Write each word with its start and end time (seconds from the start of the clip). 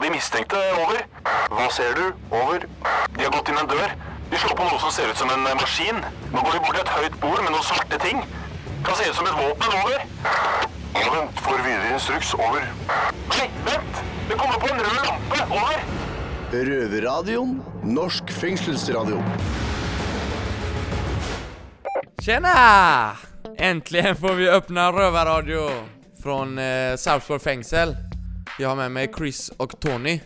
på 0.00 0.06
de 0.06 0.10
mistenkte. 0.14 0.56
Over. 0.80 1.02
Hva 1.52 1.66
ser 1.76 1.92
du? 1.98 2.04
Over. 2.32 2.64
De 3.16 3.24
har 3.24 3.32
gått 3.34 3.50
inn 3.52 3.58
en 3.60 3.68
dør. 3.68 3.90
De 4.30 4.38
slår 4.40 4.56
på 4.56 4.64
noe 4.64 4.80
som 4.80 4.92
ser 4.94 5.10
ut 5.10 5.18
som 5.20 5.28
en 5.34 5.44
maskin. 5.60 5.98
Nå 6.32 6.40
går 6.40 6.56
de 6.56 6.60
bort 6.64 6.78
til 6.78 6.84
et 6.84 6.92
høyt 6.94 7.18
bord 7.20 7.42
med 7.44 7.52
noen 7.52 7.66
svarte 7.66 7.98
ting. 8.00 8.22
Kan 8.86 8.96
se 8.96 9.10
ut 9.10 9.18
som 9.18 9.28
et 9.28 9.36
våpen. 9.36 9.76
Over. 9.82 10.06
Ja, 10.96 11.06
vent. 11.12 11.42
Får 11.44 11.60
videre 11.66 11.92
instruks. 11.92 12.32
Over. 12.38 12.64
Nei, 13.34 13.48
vent! 13.68 14.02
Det 14.30 14.38
kommer 14.40 14.62
på 14.62 14.70
en 14.72 14.80
rød 14.80 15.00
lampe. 15.04 15.44
Over. 15.50 15.84
Røverradioen. 16.70 17.56
Norsk 17.84 18.32
fengselsradio. 18.40 19.20
Tjena! 22.22 23.16
Endelig 23.58 24.14
får 24.20 24.38
vi 24.38 24.48
åpne 24.52 24.92
røverradio 24.92 25.66
från 26.22 26.58
eh, 26.58 26.96
Sarpsborg 26.96 27.40
fängsel. 27.40 27.96
Jag 28.60 28.68
har 28.68 28.76
med 28.76 28.90
meg 28.92 29.14
Chris 29.16 29.46
og 29.56 29.72
Tony. 29.80 30.18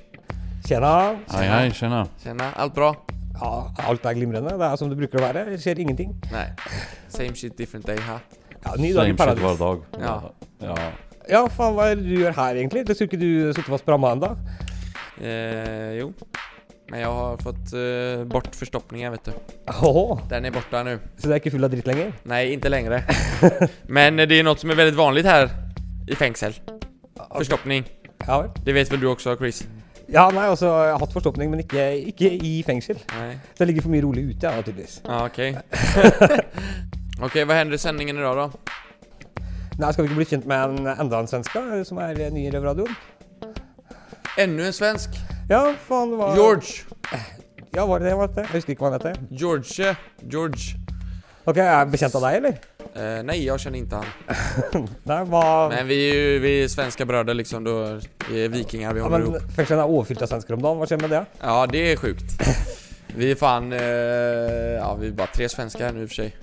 Tjena. 0.67 0.89
Hei, 1.31 1.45
hei, 1.47 1.69
tjena. 1.71 2.01
Tjena, 2.19 2.49
Alt 2.59 2.75
bra? 2.75 2.89
Ja, 3.39 3.51
alt 3.87 4.09
er 4.11 4.17
glimrende. 4.17 4.57
Det 4.59 4.67
er 4.67 4.81
som 4.81 4.91
det 4.91 4.99
bruker 4.99 5.21
å 5.21 5.23
være. 5.23 5.45
Det 5.53 5.61
skjer 5.63 5.79
ingenting. 5.85 6.11
Nei. 6.33 6.49
Same 7.15 7.39
shit 7.39 7.55
different 7.55 7.87
day, 7.87 8.01
her. 8.03 8.25
Ja, 8.57 8.75
Ny 8.75 8.91
dag 8.97 9.13
i 9.13 9.15
Same 9.15 9.37
shit 9.37 9.45
hver 9.45 9.61
dag. 9.61 9.87
Ja. 10.03 10.17
ja. 10.67 10.91
Ja, 11.31 11.45
faen, 11.47 11.79
hva 11.79 11.87
er 11.93 12.03
det 12.03 12.09
du 12.09 12.19
gjør 12.25 12.35
her, 12.41 12.59
egentlig? 12.59 12.83
Det 12.91 12.99
skulle 12.99 13.13
ikke 13.13 13.23
du 13.23 13.55
sittet 13.55 13.71
fast 13.71 13.87
på 13.87 13.95
ramma 13.95 14.17
ennå? 14.19 14.35
Eh, 15.23 15.95
jo. 16.01 16.11
Men 16.91 17.05
jeg 17.05 17.15
har 17.15 17.41
fått 17.47 17.79
uh, 17.79 18.27
bort 18.35 18.51
förstoppningen 18.59 19.15
vet 19.15 19.31
du. 19.31 19.59
Åhå, 19.79 20.09
Den 20.35 20.51
er 20.51 20.59
borte 20.59 20.83
nå. 20.83 20.99
så 21.15 21.31
det 21.31 21.39
er 21.39 21.45
ikke 21.45 21.55
full 21.55 21.71
av 21.71 21.73
dritt 21.73 21.87
lenger? 21.87 22.11
Nei, 22.27 22.49
ikke 22.59 22.75
lenger. 22.75 22.99
Men 24.01 24.19
eh, 24.19 24.27
det 24.27 24.43
er 24.43 24.49
noe 24.51 24.59
som 24.59 24.75
er 24.75 24.83
veldig 24.83 24.99
vanlig 24.99 25.23
her 25.31 25.53
i 26.11 26.19
fengsel. 26.19 26.59
Förstoppning. 27.31 27.87
Ja 28.29 28.41
vel. 28.41 28.51
Det 28.67 28.75
vet 28.75 28.93
vel 28.93 29.03
du 29.03 29.09
også, 29.11 29.37
Chris? 29.37 29.65
Ja, 30.13 30.29
nei, 30.31 30.45
altså, 30.49 30.69
jeg 30.69 30.93
har 30.93 31.01
hatt 31.01 31.13
forstoppning, 31.13 31.51
men 31.51 31.63
ikke, 31.65 31.85
ikke 32.13 32.31
i 32.45 32.63
fengsel. 32.67 32.99
Nei. 33.15 33.39
Det 33.59 33.67
ligger 33.69 33.87
for 33.87 33.93
mye 33.95 34.05
rolig 34.05 34.25
ute, 34.31 34.51
ja, 34.51 34.61
tydeligvis. 34.63 34.99
Ja, 35.05 35.25
ok. 35.25 35.41
ok, 37.25 37.39
Hva 37.49 37.59
hender 37.59 37.79
i 37.79 37.81
sendingen 37.81 38.21
i 38.21 38.25
dag, 38.25 38.37
da? 38.43 38.75
Nei, 39.81 39.91
skal 39.93 40.05
vi 40.05 40.11
ikke 40.11 40.21
bli 40.21 40.29
kjent 40.29 40.47
med 40.51 40.77
en, 40.77 40.91
enda 40.93 41.23
en 41.25 41.31
svenske 41.31 41.63
eh, 41.79 41.83
som 41.89 41.99
er 42.05 42.21
ny 42.31 42.45
i 42.47 42.53
Røverradioen? 42.53 42.95
Enda 44.39 44.69
en 44.69 44.77
svensk. 44.77 45.17
Ja, 45.51 45.65
faen, 45.89 46.13
det 46.13 46.21
var 46.21 46.37
George. 46.37 46.85
Ja, 47.75 47.87
var 47.89 47.99
det 47.99 48.13
det 48.13 48.17
Var 48.17 48.27
det? 48.37 48.45
Jeg 48.47 48.61
husker 48.61 48.77
ikke 48.77 48.85
hva 48.85 48.93
han 48.93 49.01
heter. 49.01 49.21
George. 49.35 49.97
George. 50.31 50.84
Ok, 51.45 51.59
Er 51.61 51.75
han 51.77 51.91
bekjent 51.93 52.15
av 52.17 52.23
deg, 52.25 52.37
eller? 52.39 52.55
Eh, 52.95 53.23
nej, 53.25 53.45
jag 53.45 53.61
känner 53.61 53.79
inte 53.79 53.97
han. 53.97 54.07
Nei, 55.05 55.19
hva 55.29 55.69
Men 55.69 55.87
vi 55.87 55.99
är 56.11 56.15
ju 56.15 56.39
vi 56.39 56.53
är 56.65 56.69
svenska 56.69 57.05
bröder 57.05 57.35
liksom, 57.35 57.65
då 57.65 58.01
vi 58.31 58.45
är 58.45 58.49
vikingar, 58.49 58.95
vi 58.95 59.01
ja, 59.01 59.05
håller 59.05 59.19
men 59.19 59.27
ihop. 59.29 59.53
Fengselen 59.57 59.85
er 59.85 59.91
overfylt 59.91 60.23
av 60.23 60.27
svensker 60.33 60.55
om 60.57 60.63
dagen. 60.63 60.79
Hva 60.81 60.87
skjer 60.89 61.01
med 61.03 61.11
det? 61.13 61.25
Ja, 61.41 61.67
det 61.67 61.93
är 61.93 61.97
sjukt. 61.97 62.25
Vi 63.17 63.31
är 63.31 63.35
fan, 63.37 63.73
eh, 63.73 63.81
ja 64.81 64.95
vi 65.01 65.07
är 65.09 65.13
bara 65.13 65.27
tre 65.35 65.49
svenskar 65.49 65.85
här 65.85 65.93
nu 65.93 66.03
i 66.03 66.05
och 66.05 66.09
för 66.09 66.15
sig. 66.15 66.37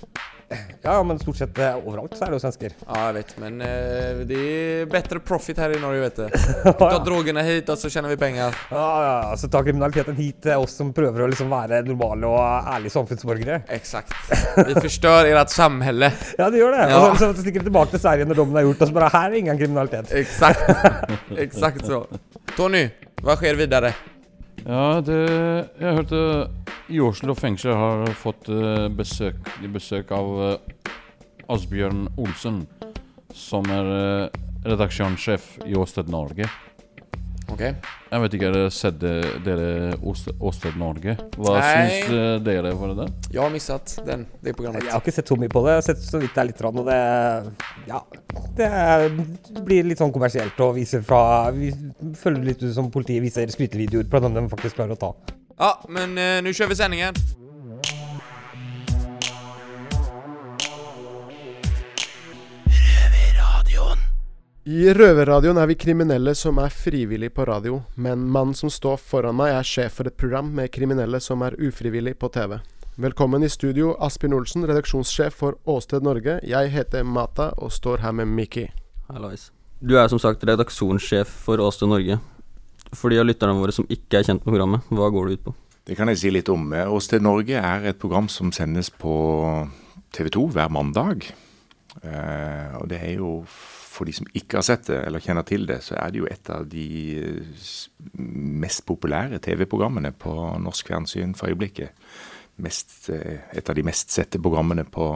Ja, 0.82 0.96
men 1.06 1.18
stort 1.20 1.38
sett 1.38 1.58
eh, 1.62 1.76
overalt 1.78 2.16
så 2.16 2.26
er 2.26 2.32
det 2.32 2.38
jo 2.38 2.42
svensker. 2.42 2.74
Ja, 2.86 3.00
jeg 3.08 3.16
vet, 3.18 3.32
men 3.42 3.60
uh, 3.62 4.22
det 4.28 4.40
er 4.42 4.90
bedre 4.90 5.22
profit 5.24 5.60
her 5.62 5.74
i 5.74 5.80
Norge 5.82 6.02
vet 6.02 6.20
du. 6.20 6.48
Ta 6.80 6.90
drogene 7.04 7.44
hit 7.46 7.70
og 7.72 7.80
så 7.80 7.90
tjener 7.92 8.12
vi 8.12 8.18
penger. 8.20 8.56
Ja, 8.72 8.86
ja, 9.06 9.16
så 9.38 9.50
ta 9.52 9.62
kriminaliteten 9.64 10.16
hit 10.18 10.40
til 10.44 10.62
oss 10.62 10.76
som 10.78 10.92
prøver 10.96 11.24
å 11.24 11.30
liksom 11.30 11.50
være 11.52 11.82
normale 11.86 12.30
og 12.30 12.70
ærlige 12.74 12.96
samfunnsborgere. 12.96 13.62
Exakt. 13.72 14.14
Vi 14.56 14.76
forstør 14.78 15.30
ert 15.32 15.54
samhälle. 15.54 16.12
Ja, 16.40 16.48
det 16.50 16.58
gjør 16.58 16.72
det. 16.74 16.86
Ja. 16.90 17.00
Og 17.02 17.18
så, 17.20 17.28
så 17.36 17.42
stikker 17.44 17.62
de 17.62 17.68
tilbake 17.68 17.92
til 17.92 18.02
Sverige 18.02 18.26
når 18.26 18.38
dommen 18.40 18.56
er 18.58 18.64
gjort, 18.66 18.80
og 18.82 18.88
så 18.88 18.96
bare 18.96 19.10
her 19.12 19.28
er 19.28 19.38
ingen 19.42 19.58
kriminalitet. 19.60 20.14
Exakt. 20.22 20.64
Exakt 21.44 21.84
så. 21.86 22.00
Tony, 22.56 22.86
hva 23.22 23.36
skjer 23.38 23.60
videre? 23.60 23.92
ja 24.62 25.00
det, 25.02 25.18
jeg 25.80 25.94
hørte 25.96 26.18
i 26.92 27.00
Oslo 27.00 27.34
fengsel 27.38 27.72
har 27.78 28.06
fått 28.20 28.48
eh, 28.52 28.88
besøk, 28.92 29.38
besøk 29.72 30.10
av 30.14 30.32
eh, 30.44 30.90
Asbjørn 31.52 32.06
Olsen, 32.20 32.62
som 33.36 33.64
er 33.72 33.88
eh, 33.96 34.42
redaksjonssjef 34.68 35.54
i 35.66 35.74
Åsted 35.78 36.12
Norge. 36.12 36.46
Ok 37.50 37.60
Jeg 37.60 38.20
vet 38.22 38.34
ikke, 38.36 38.46
har 38.48 38.54
dere 38.54 38.70
sett 38.72 38.98
det- 39.02 39.40
dere 39.44 39.96
Åsted, 40.06 40.76
Norge? 40.80 41.16
Hva 41.36 41.56
Nei. 41.58 41.88
syns 41.98 42.44
dere 42.46 42.70
for 42.78 42.94
det? 42.96 43.08
Jeg 43.32 43.40
har 43.42 43.50
mistet 43.52 43.96
den, 44.06 44.26
det 44.44 44.54
programmet. 44.56 44.84
Jeg 44.86 44.92
har 44.94 45.02
ikke 45.02 45.14
sett 45.16 45.28
så 45.32 45.36
mye 45.40 45.50
på 45.52 45.64
det. 45.64 45.72
Jeg 45.74 45.80
har 45.80 45.86
sett 45.88 46.04
så 46.06 46.20
vidt 46.22 46.32
det 46.36 46.42
er 46.44 46.48
litt, 46.52 46.62
og 46.70 46.86
det 46.86 47.00
Ja. 47.90 48.00
Det, 48.56 48.68
det 49.52 49.64
blir 49.66 49.84
litt 49.88 50.00
sånn 50.00 50.12
kommersielt 50.14 50.60
å 50.60 50.70
vise 50.76 51.02
fra 51.04 51.50
Vi 51.56 51.72
føler 52.20 52.44
litt 52.52 52.62
ut 52.62 52.74
som 52.76 52.90
politiet 52.92 53.24
viser 53.24 53.48
skrytevideoer 53.52 54.08
på 54.12 54.20
den 54.22 54.34
de 54.38 54.48
faktisk 54.52 54.76
klarer 54.78 54.96
å 54.96 55.02
ta. 55.02 55.12
Ja, 55.62 55.84
men 55.88 56.18
eh, 56.18 56.42
nu 56.42 56.54
kör 56.54 56.66
vi 56.66 56.76
sändningen. 56.76 57.14
I 64.64 64.94
Røverradioen 64.94 65.58
er 65.58 65.66
vi 65.66 65.74
kriminelle 65.74 66.34
som 66.34 66.58
er 66.58 66.74
frivillig 66.74 67.30
på 67.34 67.44
radio, 67.46 67.82
men 67.94 68.26
mannen 68.26 68.54
som 68.58 68.70
står 68.70 68.98
foran 68.98 69.38
meg 69.38 69.54
er 69.54 69.62
sjef 69.66 70.00
for 70.00 70.10
et 70.10 70.18
program 70.18 70.50
med 70.50 70.72
kriminelle 70.74 71.22
som 71.22 71.46
er 71.46 71.54
ufrivillig 71.58 72.16
på 72.18 72.32
TV. 72.34 72.58
Velkommen 72.98 73.46
i 73.46 73.50
studio, 73.50 73.94
Asbjørn 74.02 74.34
Olsen, 74.40 74.66
redaksjonssjef 74.66 75.38
for 75.44 75.60
Åsted 75.62 76.02
Norge. 76.02 76.40
Jeg 76.42 76.74
heter 76.74 77.06
Mata 77.06 77.52
og 77.54 77.70
står 77.70 78.02
her 78.02 78.18
med 78.18 78.34
Mikki. 78.34 78.66
Hallois. 79.14 79.52
Du 79.78 79.94
er 79.94 80.10
som 80.10 80.18
sagt 80.18 80.42
redaksjonssjef 80.42 81.30
for 81.46 81.62
Åsted 81.62 81.94
Norge. 81.94 82.18
For 82.92 83.12
de 83.12 83.20
av 83.22 83.28
lytterne 83.28 83.56
våre 83.56 83.74
som 83.74 83.88
ikke 83.88 84.20
er 84.20 84.26
kjent 84.28 84.44
med 84.44 84.52
programmet, 84.52 84.88
hva 84.92 85.08
går 85.12 85.28
det 85.28 85.38
ut 85.38 85.46
på? 85.48 85.54
Det 85.88 85.96
kan 85.98 86.10
jeg 86.12 86.20
si 86.20 86.30
litt 86.30 86.50
om. 86.52 86.68
Åsted 86.70 87.24
Norge 87.24 87.58
er 87.58 87.88
et 87.90 87.98
program 87.98 88.28
som 88.30 88.52
sendes 88.54 88.92
på 88.94 89.14
TV 90.14 90.28
2 90.30 90.44
hver 90.54 90.70
mandag. 90.70 91.26
Eh, 92.00 92.72
og 92.78 92.86
det 92.88 93.00
er 93.04 93.16
jo, 93.18 93.42
for 93.48 94.08
de 94.08 94.14
som 94.16 94.28
ikke 94.32 94.60
har 94.60 94.66
sett 94.66 94.86
det 94.88 95.00
eller 95.04 95.24
kjenner 95.24 95.44
til 95.48 95.66
det, 95.68 95.80
så 95.84 95.96
er 96.00 96.12
det 96.12 96.22
jo 96.22 96.28
et 96.30 96.52
av 96.52 96.68
de 96.70 96.86
eh, 97.20 97.64
mest 98.62 98.84
populære 98.88 99.40
TV-programmene 99.44 100.14
på 100.16 100.32
norsk 100.62 100.92
fjernsyn 100.92 101.36
for 101.38 101.52
øyeblikket. 101.52 101.92
Mest, 102.62 103.10
eh, 103.12 103.42
et 103.52 103.68
av 103.68 103.76
de 103.76 103.84
mest 103.86 104.14
sette 104.14 104.40
programmene 104.40 104.86
på 104.88 105.06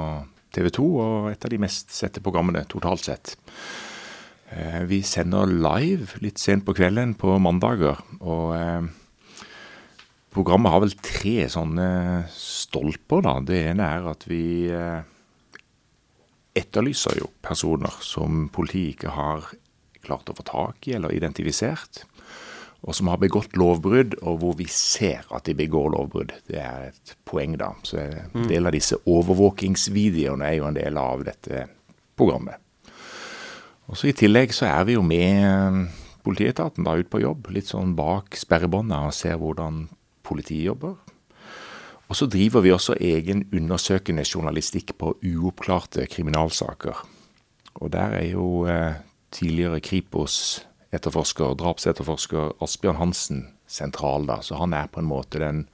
TV 0.57 0.71
2, 0.81 0.87
og 1.05 1.31
et 1.33 1.45
av 1.45 1.53
de 1.53 1.61
mest 1.61 1.93
sette 1.95 2.25
programmene 2.25 2.67
totalt 2.69 3.05
sett. 3.09 3.37
Eh, 4.51 4.83
vi 4.87 5.01
sender 5.03 5.51
live 5.51 6.21
litt 6.23 6.39
sent 6.39 6.67
på 6.67 6.77
kvelden 6.77 7.17
på 7.19 7.39
mandager. 7.43 8.01
og... 8.21 8.55
Eh, 8.59 8.95
Programmet 10.37 10.69
har 10.69 10.83
vel 10.83 10.93
tre 11.01 11.47
sånne 11.49 11.85
stolper, 12.29 13.23
da. 13.25 13.39
Det 13.41 13.57
ene 13.71 13.87
er 13.89 14.09
at 14.11 14.27
vi 14.29 14.69
eh, 14.69 14.99
etterlyser 16.61 17.17
jo 17.23 17.31
personer 17.41 17.95
som 18.05 18.43
politiet 18.53 18.99
ikke 18.99 19.15
har 19.17 19.47
klart 20.05 20.29
å 20.29 20.37
få 20.37 20.45
tak 20.45 20.91
i 20.91 20.93
eller 20.99 21.15
identifisert, 21.17 22.03
og 22.85 22.93
som 22.99 23.09
har 23.09 23.23
begått 23.23 23.57
lovbrudd, 23.57 24.19
og 24.21 24.43
hvor 24.43 24.59
vi 24.61 24.69
ser 24.69 25.25
at 25.33 25.49
de 25.49 25.57
begår 25.57 25.89
lovbrudd. 25.97 26.37
Det 26.53 26.61
er 26.61 26.91
et 26.91 27.17
poeng, 27.25 27.57
da. 27.57 27.73
Så 27.81 28.05
en 28.05 28.45
del 28.53 28.69
av 28.69 28.77
disse 28.77 29.01
overvåkingsvideoene 29.09 30.53
er 30.53 30.59
jo 30.61 30.69
en 30.69 30.77
del 30.77 31.01
av 31.01 31.25
dette 31.33 31.65
programmet. 32.13 32.61
Og 33.87 33.99
så 33.99 34.11
I 34.11 34.17
tillegg 34.19 34.55
så 34.55 34.67
er 34.69 34.87
vi 34.89 34.97
jo 34.97 35.03
med 35.07 35.43
eh, 35.47 35.81
politietaten 36.27 36.87
da 36.87 36.97
ut 36.99 37.11
på 37.11 37.23
jobb, 37.23 37.51
litt 37.55 37.71
sånn 37.71 37.95
bak 37.99 38.35
sperrebåndet 38.39 39.11
og 39.11 39.15
ser 39.15 39.39
hvordan 39.41 39.85
politiet 40.27 40.67
jobber. 40.73 40.97
Og 42.07 42.19
så 42.19 42.29
driver 42.31 42.63
vi 42.63 42.75
også 42.75 42.99
egen 43.03 43.45
undersøkende 43.55 44.25
journalistikk 44.27 44.95
på 44.99 45.17
uoppklarte 45.27 46.07
kriminalsaker. 46.11 47.03
Og 47.83 47.91
der 47.95 48.15
er 48.21 48.29
jo 48.31 48.67
eh, 48.71 48.99
tidligere 49.35 49.83
Kripos-etterforsker, 49.83 51.55
drapsetterforsker 51.59 52.63
Asbjørn 52.63 53.01
Hansen 53.01 53.43
sentral, 53.67 54.27
da. 54.27 54.41
Så 54.43 54.59
han 54.59 54.75
er 54.75 54.91
på 54.91 55.03
en 55.03 55.11
måte 55.11 55.43
den 55.43 55.67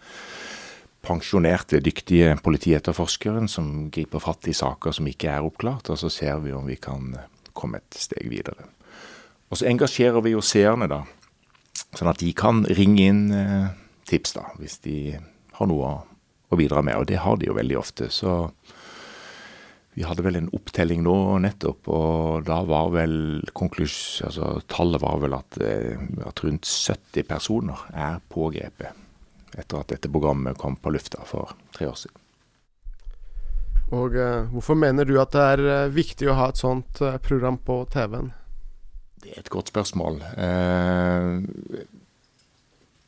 pensjonerte, 1.02 1.82
dyktige 1.82 2.36
politietterforskeren 2.44 3.48
som 3.50 3.90
griper 3.92 4.22
fatt 4.22 4.48
i 4.48 4.56
saker 4.56 4.94
som 4.94 5.08
ikke 5.10 5.32
er 5.32 5.46
oppklart, 5.46 5.90
og 5.90 6.00
så 6.00 6.10
ser 6.12 6.40
vi 6.44 6.54
om 6.56 6.68
vi 6.68 6.78
kan 6.80 7.12
komme 7.56 7.80
et 7.82 7.98
steg 7.98 8.30
videre. 8.32 8.68
Og 9.52 9.60
så 9.60 9.68
engasjerer 9.68 10.24
vi 10.24 10.32
jo 10.32 10.40
seerne, 10.44 10.88
da. 10.88 11.02
Sånn 11.92 12.08
at 12.08 12.22
de 12.22 12.30
kan 12.36 12.62
ringe 12.72 13.04
inn 13.04 13.26
eh, 13.36 13.72
tips, 14.08 14.36
da, 14.38 14.46
hvis 14.60 14.78
de 14.86 14.96
har 15.58 15.68
noe 15.68 15.90
å, 16.52 16.56
bidra 16.56 16.82
med. 16.84 16.98
Og 17.00 17.08
det 17.08 17.20
har 17.24 17.38
de 17.40 17.48
jo 17.48 17.56
veldig 17.56 17.76
ofte. 17.80 18.10
Så 18.12 18.32
vi 19.96 20.04
hadde 20.04 20.24
vel 20.24 20.36
en 20.40 20.50
opptelling 20.56 21.00
nå 21.04 21.14
nettopp, 21.44 21.88
og 21.92 22.48
da 22.48 22.62
var 22.68 22.92
vel 22.96 23.14
konklus... 23.56 23.94
Altså 24.24 24.58
tallet 24.72 25.04
var 25.04 25.20
vel 25.24 25.36
at, 25.36 25.60
eh, 25.64 26.00
at 26.28 26.44
rundt 26.44 26.68
70 26.68 27.28
personer 27.28 27.86
er 27.92 28.20
pågrepet 28.32 29.00
etter 29.52 29.82
at 29.82 29.92
dette 29.92 30.08
programmet 30.08 30.56
kom 30.60 30.78
på 30.80 30.92
lufta 30.94 31.24
for 31.28 31.52
tre 31.76 31.90
år 31.92 31.98
siden. 32.04 32.21
Og 33.92 34.16
eh, 34.16 34.46
hvorfor 34.52 34.78
mener 34.78 35.04
du 35.08 35.18
at 35.20 35.34
det 35.34 35.42
er 35.54 35.62
eh, 35.68 35.90
viktig 35.92 36.30
å 36.30 36.36
ha 36.38 36.48
et 36.50 36.60
sånt 36.60 37.02
eh, 37.04 37.18
program 37.20 37.58
på 37.60 37.82
TV-en? 37.92 38.30
Det 39.22 39.34
er 39.34 39.42
et 39.42 39.52
godt 39.52 39.70
spørsmål. 39.70 40.16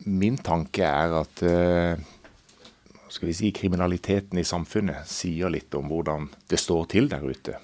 Min 0.07 0.37
tanke 0.47 0.87
er 0.87 1.15
at 1.19 1.41
skal 3.11 3.27
vi 3.27 3.35
si, 3.35 3.51
kriminaliteten 3.57 4.39
i 4.39 4.47
samfunnet 4.47 5.11
sier 5.11 5.51
litt 5.51 5.75
om 5.75 5.91
hvordan 5.91 6.29
det 6.53 6.61
står 6.63 6.87
til 6.93 7.11
der 7.11 7.27
ute. 7.27 7.57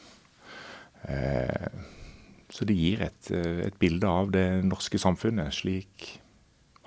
Så 2.51 2.67
det 2.67 2.75
gir 2.75 3.07
et, 3.07 3.31
et 3.31 3.79
bilde 3.79 4.11
av 4.11 4.35
det 4.35 4.49
norske 4.67 4.99
samfunnet. 4.99 5.55
Slik 5.55 6.09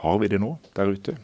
har 0.04 0.20
vi 0.20 0.34
det 0.36 0.44
nå 0.44 0.58
der 0.76 0.92
ute. 0.92 1.16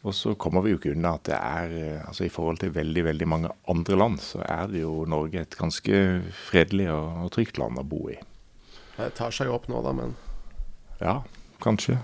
Og 0.00 0.14
så 0.16 0.32
kommer 0.40 0.64
vi 0.64 0.72
jo 0.72 0.78
ikke 0.80 0.94
unna 0.94 1.12
at 1.18 1.26
det 1.28 1.36
er, 1.36 1.74
eh, 1.76 2.08
altså 2.08 2.24
i 2.24 2.32
forhold 2.32 2.62
til 2.62 2.72
veldig 2.74 3.04
veldig 3.04 3.28
mange 3.28 3.50
andre 3.68 3.98
land, 4.00 4.16
så 4.24 4.40
er 4.46 4.70
det 4.72 4.80
jo 4.80 5.04
Norge 5.04 5.42
et 5.42 5.56
ganske 5.58 6.22
fredelig 6.48 6.88
og, 6.92 7.26
og 7.26 7.34
trygt 7.36 7.60
land 7.60 7.80
å 7.80 7.84
bo 7.84 8.06
i. 8.08 8.16
Det 8.96 9.10
tar 9.18 9.34
seg 9.34 9.50
jo 9.50 9.58
opp 9.58 9.68
nå, 9.68 9.82
da, 9.84 9.92
men 9.96 10.16
Ja, 11.00 11.20
kanskje. 11.60 11.98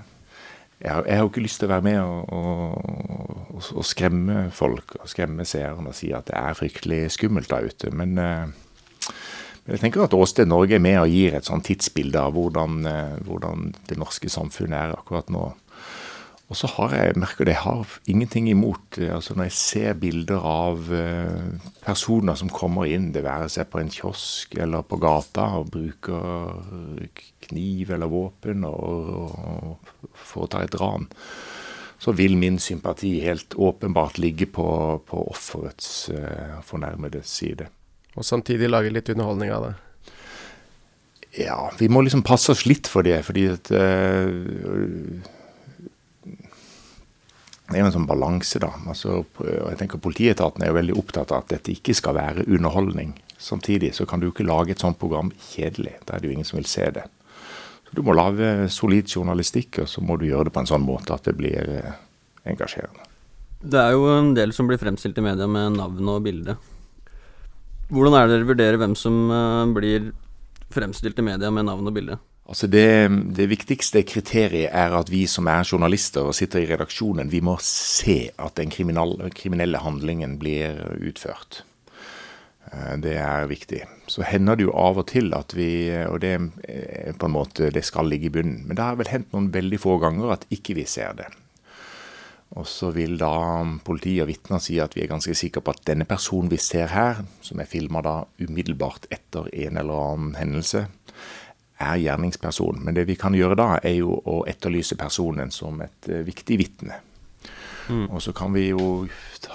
Jeg 0.80 0.92
har, 0.92 1.06
jeg 1.08 1.16
har 1.16 1.24
jo 1.24 1.30
ikke 1.30 1.44
lyst 1.44 1.62
til 1.62 1.70
å 1.70 1.72
være 1.72 1.84
med 1.86 1.98
og, 2.04 2.32
og, 2.36 3.60
og, 3.72 3.84
skremme 3.88 4.50
folk 4.52 4.98
og 5.00 5.08
skremme 5.08 5.46
seerne 5.48 5.88
og 5.88 5.96
si 5.96 6.10
at 6.12 6.28
det 6.28 6.36
er 6.36 6.56
fryktelig 6.58 7.00
skummelt 7.16 7.48
der 7.48 7.70
ute. 7.70 7.92
Men, 7.96 8.18
eh, 8.20 9.14
jeg 9.66 9.80
tenker 9.80 10.04
at 10.04 10.14
Åsted 10.14 10.46
Norge 10.46 10.76
er 10.76 10.84
med 10.84 10.98
og 11.00 11.10
gir 11.10 11.34
et 11.34 11.48
sånn 11.48 11.64
tidsbilde 11.64 12.20
av 12.20 12.36
hvordan, 12.36 12.76
eh, 12.86 13.16
hvordan 13.24 13.72
det 13.88 13.96
norske 13.98 14.28
samfunnet 14.30 14.76
er 14.78 14.98
akkurat 14.98 15.32
nå. 15.32 15.48
Og 16.46 16.54
så 16.54 16.68
har 16.76 16.92
jeg 16.94 17.18
merker 17.18 17.46
det, 17.46 17.56
jeg 17.56 17.64
har 17.64 17.94
ingenting 18.06 18.46
imot 18.52 19.00
eh, 19.00 19.10
altså 19.10 19.34
Når 19.34 19.48
jeg 19.48 19.56
ser 19.58 19.96
bilder 19.98 20.44
av 20.46 20.92
eh, 20.94 21.72
personer 21.82 22.38
som 22.38 22.52
kommer 22.52 22.86
inn, 22.86 23.10
det 23.14 23.24
være 23.26 23.48
seg 23.50 23.66
på 23.72 23.80
en 23.82 23.90
kiosk 23.90 24.54
eller 24.54 24.86
på 24.86 25.00
gata, 25.02 25.48
og 25.58 25.72
bruker 25.74 27.08
kniv 27.48 27.90
eller 27.96 28.10
våpen 28.10 28.66
og, 28.68 29.10
og 29.10 30.12
foretar 30.14 30.66
et 30.66 30.78
ran, 30.78 31.08
så 31.98 32.14
vil 32.14 32.36
min 32.38 32.60
sympati 32.62 33.16
helt 33.24 33.56
åpenbart 33.56 34.20
ligge 34.22 34.46
på, 34.46 34.68
på 35.06 35.22
offerets 35.32 36.10
fornærmedes 36.68 37.30
side. 37.40 37.66
Og 38.16 38.24
samtidig 38.24 38.68
lage 38.68 38.92
litt 38.92 39.08
underholdning 39.12 39.50
av 39.54 39.66
det. 39.66 39.74
Ja, 41.36 41.70
vi 41.78 41.88
må 41.92 42.02
liksom 42.04 42.24
passe 42.24 42.52
oss 42.52 42.64
litt 42.68 42.88
for 42.88 43.04
det, 43.04 43.18
fordi 43.26 43.46
at 43.52 43.70
uh, 43.72 45.24
det 47.66 47.74
er 47.74 47.82
jo 47.82 47.86
en 47.88 47.94
sånn 47.96 48.06
balanse, 48.06 48.60
da. 48.62 48.70
Altså, 48.86 49.24
jeg 49.42 49.78
tenker 49.80 50.02
Politietaten 50.02 50.62
er 50.62 50.70
jo 50.70 50.76
veldig 50.76 50.98
opptatt 51.00 51.32
av 51.34 51.42
at 51.42 51.56
dette 51.56 51.72
ikke 51.74 51.96
skal 51.98 52.14
være 52.14 52.44
underholdning. 52.46 53.16
Samtidig 53.42 53.90
så 53.96 54.06
kan 54.06 54.22
du 54.22 54.28
ikke 54.28 54.46
lage 54.46 54.76
et 54.76 54.82
sånt 54.82 55.00
program 55.00 55.32
kjedelig. 55.50 55.96
Da 56.06 56.14
er 56.14 56.22
det 56.22 56.30
jo 56.30 56.36
ingen 56.36 56.46
som 56.46 56.60
vil 56.60 56.68
se 56.70 56.86
det. 56.94 57.08
Så 57.88 57.98
Du 57.98 58.04
må 58.06 58.14
lage 58.14 58.68
solid 58.70 59.10
journalistikk, 59.10 59.80
og 59.82 59.90
så 59.90 60.00
må 60.00 60.14
du 60.18 60.28
gjøre 60.28 60.48
det 60.48 60.54
på 60.54 60.62
en 60.62 60.70
sånn 60.70 60.86
måte 60.86 61.14
at 61.14 61.26
det 61.26 61.34
blir 61.38 61.58
eh, 61.58 61.98
engasjerende. 62.46 63.02
Det 63.66 63.82
er 63.82 63.96
jo 63.96 64.06
en 64.14 64.32
del 64.36 64.54
som 64.54 64.70
blir 64.70 64.78
fremstilt 64.78 65.18
i 65.18 65.26
media 65.26 65.50
med 65.50 65.78
navn 65.80 66.12
og 66.12 66.22
bilde. 66.22 66.54
Hvordan 67.90 68.14
er 68.14 68.26
det 68.26 68.36
dere 68.36 68.50
vurderer 68.52 68.78
hvem 68.78 68.94
som 68.98 69.26
eh, 69.26 69.74
blir 69.74 70.10
fremstilt 70.70 71.18
i 71.18 71.26
media 71.26 71.50
med 71.50 71.66
navn 71.66 71.90
og 71.90 71.98
bilde? 71.98 72.18
Altså 72.46 72.68
det, 72.70 73.10
det, 73.34 73.48
viktigste 73.50 74.04
kriteriet 74.06 74.70
er 74.70 74.92
at 74.94 75.08
vi 75.10 75.24
som 75.26 75.48
er 75.50 75.66
journalister 75.66 76.28
og 76.28 76.36
sitter 76.38 76.62
i 76.62 76.68
redaksjonen, 76.70 77.32
vi 77.32 77.40
må 77.42 77.56
se 77.62 78.28
at 78.38 78.54
den 78.60 78.70
kriminelle 78.70 79.80
handlingen 79.82 80.36
blir 80.38 80.78
utført. 81.02 81.64
Eh, 82.70 82.94
det 83.02 83.16
er 83.18 83.50
viktig. 83.50 83.82
Så 84.06 84.22
hender 84.22 84.54
det 84.54 84.68
jo 84.68 84.76
av 84.78 85.02
og 85.02 85.08
til 85.10 85.34
at 85.34 85.56
vi, 85.58 85.90
og 86.06 86.20
det 86.22 86.36
er 86.36 87.18
på 87.18 87.26
en 87.26 87.34
måte, 87.34 87.72
det 87.74 87.82
skal 87.86 88.06
ligge 88.06 88.30
i 88.30 88.36
bunnen, 88.38 88.62
men 88.66 88.78
det 88.78 88.86
har 88.86 89.00
vel 89.00 89.10
hendt 89.10 89.34
noen 89.34 89.50
veldig 89.54 89.82
få 89.82 89.98
ganger 90.02 90.36
at 90.36 90.46
ikke 90.54 90.78
vi 90.78 90.86
ser 90.86 91.18
det. 91.18 91.26
Og 92.54 92.66
så 92.70 92.92
vil 92.94 93.16
da 93.18 93.34
politi 93.84 94.14
og 94.22 94.30
vitner 94.30 94.62
si 94.62 94.78
at 94.78 94.94
vi 94.94 95.02
er 95.02 95.10
ganske 95.10 95.34
sikre 95.34 95.64
på 95.66 95.74
at 95.74 95.82
denne 95.88 96.06
personen 96.06 96.50
vi 96.52 96.60
ser 96.62 96.92
her, 96.94 97.24
som 97.42 97.58
er 97.58 97.66
filma 97.66 98.04
da 98.06 98.20
umiddelbart 98.38 99.10
etter 99.10 99.50
en 99.50 99.82
eller 99.82 100.04
annen 100.12 100.38
hendelse, 100.38 100.86
er 101.82 102.00
gjerningsperson. 102.00 102.80
Men 102.84 102.96
det 102.96 103.06
vi 103.08 103.18
kan 103.20 103.36
gjøre 103.36 103.58
da, 103.58 103.68
er 103.82 103.98
jo 103.98 104.16
å 104.24 104.40
etterlyse 104.48 104.98
personen 104.98 105.52
som 105.54 105.80
et 105.84 106.10
uh, 106.10 106.22
viktig 106.26 106.58
vitne. 106.60 107.00
Mm. 107.86 108.08
Og 108.10 108.20
så 108.24 108.32
kan 108.34 108.54
vi 108.56 108.68
jo 108.70 109.06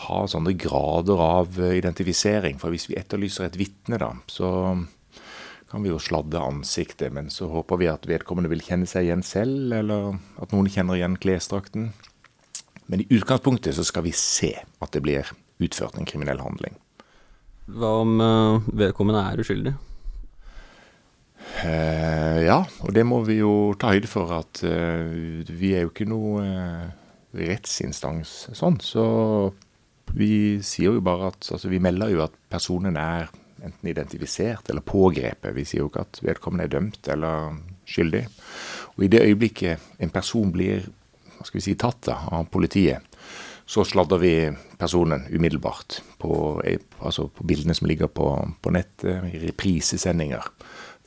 ha 0.08 0.22
sånne 0.30 0.54
grader 0.60 1.22
av 1.24 1.60
uh, 1.60 1.72
identifisering. 1.76 2.60
For 2.62 2.74
hvis 2.74 2.88
vi 2.92 3.00
etterlyser 3.00 3.50
et 3.50 3.60
vitne, 3.60 4.00
da, 4.02 4.14
så 4.32 4.52
kan 5.72 5.84
vi 5.84 5.92
jo 5.92 6.00
sladde 6.04 6.40
ansiktet. 6.40 7.14
Men 7.16 7.32
så 7.34 7.50
håper 7.52 7.82
vi 7.82 7.90
at 7.92 8.08
vedkommende 8.10 8.52
vil 8.52 8.64
kjenne 8.66 8.90
seg 8.90 9.08
igjen 9.08 9.26
selv, 9.26 9.74
eller 9.82 10.16
at 10.42 10.56
noen 10.56 10.70
kjenner 10.72 11.00
igjen 11.00 11.20
klesdrakten. 11.22 11.92
Men 12.92 13.04
i 13.04 13.08
utgangspunktet 13.10 13.78
så 13.78 13.86
skal 13.88 14.04
vi 14.04 14.12
se 14.16 14.52
at 14.60 14.92
det 14.92 15.04
blir 15.06 15.30
utført 15.64 15.96
en 15.98 16.08
kriminell 16.10 16.42
handling. 16.44 16.76
Hva 17.72 17.92
om 18.02 18.18
uh, 18.20 18.68
vedkommende 18.76 19.22
er 19.32 19.42
uskyldig? 19.44 19.78
Uh, 21.62 22.40
ja, 22.42 22.62
og 22.82 22.94
det 22.96 23.04
må 23.06 23.20
vi 23.28 23.42
jo 23.42 23.74
ta 23.80 23.92
høyde 23.94 24.10
for 24.10 24.32
at 24.34 24.64
uh, 24.66 25.12
vi 25.52 25.76
er 25.76 25.86
jo 25.86 25.92
ikke 25.92 26.08
noe 26.10 26.46
uh, 26.46 26.88
rettsinstans 27.38 28.32
sånn. 28.58 28.80
Så 28.82 29.04
vi 30.18 30.60
sier 30.66 30.98
jo 30.98 31.04
bare 31.06 31.32
at 31.32 31.52
altså 31.54 31.72
vi 31.72 31.82
melder 31.84 32.12
jo 32.14 32.24
at 32.26 32.34
personen 32.52 32.98
er 33.00 33.30
enten 33.62 33.92
identifisert 33.92 34.72
eller 34.72 34.86
pågrepet. 34.86 35.54
Vi 35.56 35.68
sier 35.68 35.84
jo 35.84 35.92
ikke 35.92 36.08
at 36.08 36.24
vedkommende 36.26 36.66
er 36.66 36.74
dømt 36.74 37.12
eller 37.14 37.62
skyldig. 37.90 38.26
Og 38.96 39.06
i 39.06 39.12
det 39.12 39.24
øyeblikket 39.28 40.02
en 40.02 40.14
person 40.14 40.52
blir 40.54 40.88
hva 41.38 41.48
skal 41.48 41.58
vi 41.58 41.66
si, 41.66 41.78
tatt 41.80 42.04
da, 42.06 42.20
av 42.38 42.46
politiet, 42.54 43.02
så 43.66 43.82
sladder 43.88 44.20
vi 44.22 44.34
personen 44.78 45.24
umiddelbart 45.32 46.02
på, 46.22 46.34
altså 47.00 47.28
på 47.34 47.46
bildene 47.48 47.74
som 47.78 47.88
ligger 47.90 48.12
på, 48.14 48.28
på 48.62 48.74
nettet, 48.74 49.26
i 49.32 49.42
reprisesendinger 49.48 50.46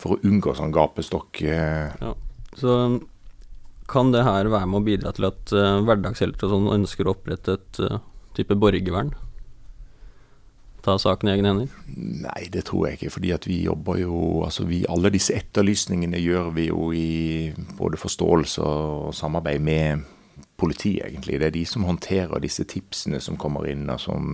for 0.05 0.15
å 0.15 0.29
unngå 0.29 0.53
sånn 0.57 0.75
gapestokk. 0.75 1.41
Eh. 1.49 1.93
Ja. 2.01 2.13
Så 2.61 2.79
kan 3.91 4.13
det 4.13 4.25
her 4.25 4.49
være 4.53 4.69
med 4.69 4.83
å 4.83 4.87
bidra 4.87 5.13
til 5.17 5.29
at 5.29 5.53
uh, 5.57 5.81
hverdagshelter 5.85 6.49
og 6.49 6.53
sånn 6.55 6.73
ønsker 6.79 7.09
å 7.09 7.15
opprette 7.17 7.57
et 7.59 7.81
uh, 7.85 7.99
type 8.37 8.57
borgervern? 8.61 9.15
Ta 10.85 10.99
saken 11.01 11.31
i 11.31 11.33
egne 11.33 11.51
hender? 11.51 11.77
Nei, 11.97 12.47
det 12.53 12.67
tror 12.69 12.89
jeg 12.89 12.99
ikke. 12.99 13.15
fordi 13.17 13.33
at 13.33 13.47
vi 13.49 13.63
jobber 13.65 13.97
jo 14.03 14.17
altså 14.45 14.67
vi, 14.69 14.83
Alle 14.93 15.13
disse 15.13 15.33
etterlysningene 15.33 16.21
gjør 16.21 16.51
vi 16.57 16.67
jo 16.69 16.91
i 16.93 17.53
både 17.79 18.01
forståelse 18.01 18.65
og 18.65 19.15
samarbeid 19.17 19.65
med 19.65 20.05
politiet, 20.61 21.07
egentlig. 21.09 21.39
Det 21.41 21.49
er 21.49 21.57
de 21.57 21.65
som 21.67 21.87
håndterer 21.89 22.43
disse 22.45 22.67
tipsene 22.69 23.21
som 23.25 23.41
kommer 23.41 23.65
inn, 23.71 23.89
og 23.91 24.01
som 24.01 24.29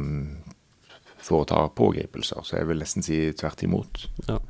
foretar 1.22 1.70
pågripelser. 1.78 2.42
Så 2.42 2.58
jeg 2.58 2.66
vil 2.66 2.82
nesten 2.82 3.06
si 3.06 3.22
tvert 3.38 3.62
imot. 3.66 4.08
Ja. 4.26 4.40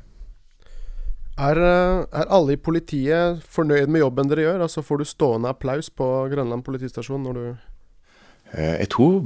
Er, 1.41 1.57
eh, 1.57 2.03
er, 2.13 2.29
alle 2.29 2.53
i 2.53 2.61
politiet 2.61 3.41
fornøyd 3.49 3.89
med 3.89 4.03
jobben 4.03 4.29
dere 4.29 4.45
gjør? 4.45 4.63
Altså 4.67 4.83
Får 4.85 5.01
du 5.01 5.09
stående 5.09 5.49
applaus 5.49 5.89
på 5.89 6.07
Grønland 6.29 6.61
politistasjon 6.67 7.23
når 7.25 7.39
du 7.39 7.45
eh, 8.53 8.77
Jeg 8.83 8.89
tror 8.93 9.25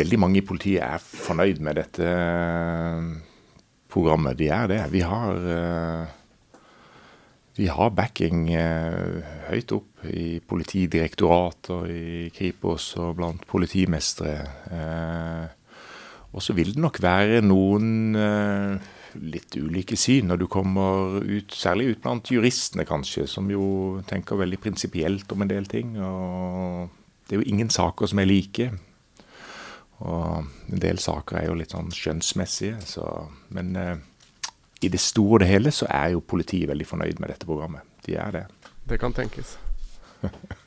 veldig 0.00 0.18
mange 0.18 0.40
i 0.40 0.46
politiet 0.46 0.82
er 0.82 1.02
fornøyd 1.02 1.62
med 1.62 1.78
dette 1.78 2.10
eh, 2.10 3.10
programmet. 3.92 4.38
De 4.40 4.50
er 4.50 4.66
det. 4.72 4.80
Vi 4.92 5.04
har, 5.06 5.38
vi 7.56 7.68
har 7.70 7.94
backing 7.96 8.50
høyt 9.46 9.72
opp 9.72 10.04
i 10.10 10.42
Politidirektoratet 10.44 11.70
og 11.72 11.86
i 11.88 12.26
Kripos 12.34 12.90
og 13.00 13.14
blant 13.22 13.46
politimestre. 13.48 14.34
Og 16.34 16.44
så 16.44 16.52
vil 16.58 16.74
det 16.74 16.82
nok 16.82 17.00
være 17.00 17.40
noen 17.46 18.18
litt 19.20 19.56
ulike 19.56 19.96
syn 19.98 20.30
når 20.30 20.42
du 20.42 20.46
kommer 20.50 21.20
ut, 21.22 21.54
særlig 21.54 21.92
ut 21.92 22.02
blant 22.04 22.30
juristene 22.32 22.86
kanskje, 22.88 23.26
som 23.30 23.48
jo 23.50 24.02
tenker 24.08 24.40
veldig 24.40 24.58
prinsipielt 24.62 25.32
om 25.32 25.44
en 25.44 25.52
del 25.52 25.68
ting. 25.70 25.96
og 26.00 26.90
Det 27.26 27.36
er 27.36 27.42
jo 27.42 27.48
ingen 27.54 27.70
saker 27.70 28.10
som 28.10 28.22
er 28.22 28.30
like. 28.30 28.70
Og 30.04 30.44
en 30.72 30.82
del 30.82 30.98
saker 31.00 31.40
er 31.40 31.48
jo 31.48 31.56
litt 31.56 31.72
sånn 31.72 31.88
skjønnsmessige. 31.94 32.82
Så, 32.84 33.06
men 33.56 33.72
eh, 33.80 33.96
i 34.84 34.92
det 34.92 35.00
store 35.00 35.38
og 35.38 35.42
det 35.44 35.50
hele 35.50 35.72
så 35.72 35.88
er 35.88 36.12
jo 36.14 36.24
politiet 36.24 36.68
veldig 36.68 36.86
fornøyd 36.88 37.22
med 37.22 37.32
dette 37.32 37.48
programmet. 37.48 37.86
De 38.06 38.18
er 38.20 38.34
det. 38.34 38.44
Det 38.86 39.00
kan 39.00 39.16
tenkes. 39.16 39.56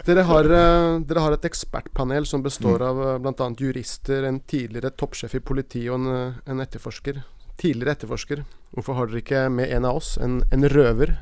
Dere 0.00 0.22
har, 0.24 0.46
uh, 0.48 1.00
dere 1.04 1.20
har, 1.20 1.34
et 1.36 1.44
ekspertpanel 1.44 2.24
som 2.24 2.40
består 2.40 2.80
mm. 2.80 2.86
av 2.86 3.00
uh, 3.04 3.16
bl.a. 3.20 3.48
jurister, 3.60 4.24
en 4.24 4.38
tidligere 4.48 4.94
toppsjef 4.96 5.34
i 5.36 5.42
politiet 5.44 5.90
og 5.92 5.98
en, 5.98 6.06
uh, 6.08 6.38
en 6.48 6.62
etterforsker 6.64 7.20
tidligere 7.60 7.96
etterforsker. 7.96 8.44
Hvorfor 8.74 8.96
har 8.96 9.10
dere 9.10 9.22
ikke 9.22 9.44
med 9.52 9.72
en 9.74 9.86
av 9.88 10.00
oss, 10.00 10.14
en, 10.22 10.40
en 10.52 10.66
røver? 10.72 11.14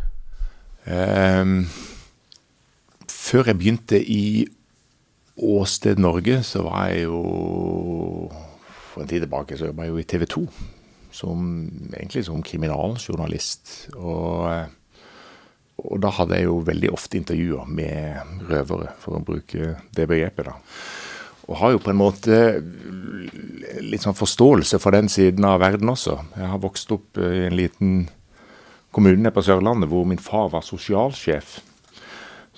Um, 0.88 1.66
før 3.10 3.50
jeg 3.50 3.58
begynte 3.58 4.00
i 4.00 4.46
Åsted 5.38 6.00
Norge, 6.02 6.40
så 6.42 6.64
var 6.66 6.88
jeg 6.90 7.04
jo 7.06 8.30
For 8.88 9.04
en 9.04 9.10
tid 9.10 9.22
tilbake 9.22 9.58
så 9.58 9.68
jobba 9.68 9.84
jeg 9.86 9.92
jo 9.92 10.00
i 10.00 10.08
TV 10.10 10.24
2. 10.26 10.42
Som, 11.14 11.44
egentlig 11.92 12.24
som 12.26 12.42
kriminaljournalist. 12.42 13.90
Og 13.96 14.74
og 15.78 16.00
da 16.02 16.10
hadde 16.10 16.38
jeg 16.40 16.48
jo 16.48 16.56
veldig 16.66 16.88
ofte 16.90 17.20
intervjuer 17.20 17.68
med 17.70 18.40
røvere, 18.48 18.90
for 18.98 19.18
å 19.18 19.22
bruke 19.22 19.76
det 19.94 20.06
begrepet. 20.10 20.48
da. 20.48 20.56
Og 21.48 21.56
har 21.62 21.74
jo 21.74 21.80
på 21.82 21.92
en 21.92 22.00
måte 22.00 22.38
litt 23.80 24.04
sånn 24.04 24.16
forståelse 24.16 24.80
for 24.82 24.94
den 24.96 25.08
siden 25.12 25.46
av 25.48 25.62
verden 25.62 25.90
også. 25.92 26.18
Jeg 26.36 26.50
har 26.52 26.60
vokst 26.60 26.92
opp 26.92 27.20
i 27.20 27.46
en 27.46 27.56
liten 27.56 28.02
kommune 28.94 29.32
på 29.32 29.44
Sørlandet 29.44 29.90
hvor 29.90 30.06
min 30.08 30.20
far 30.20 30.50
var 30.52 30.66
sosialsjef. 30.66 31.58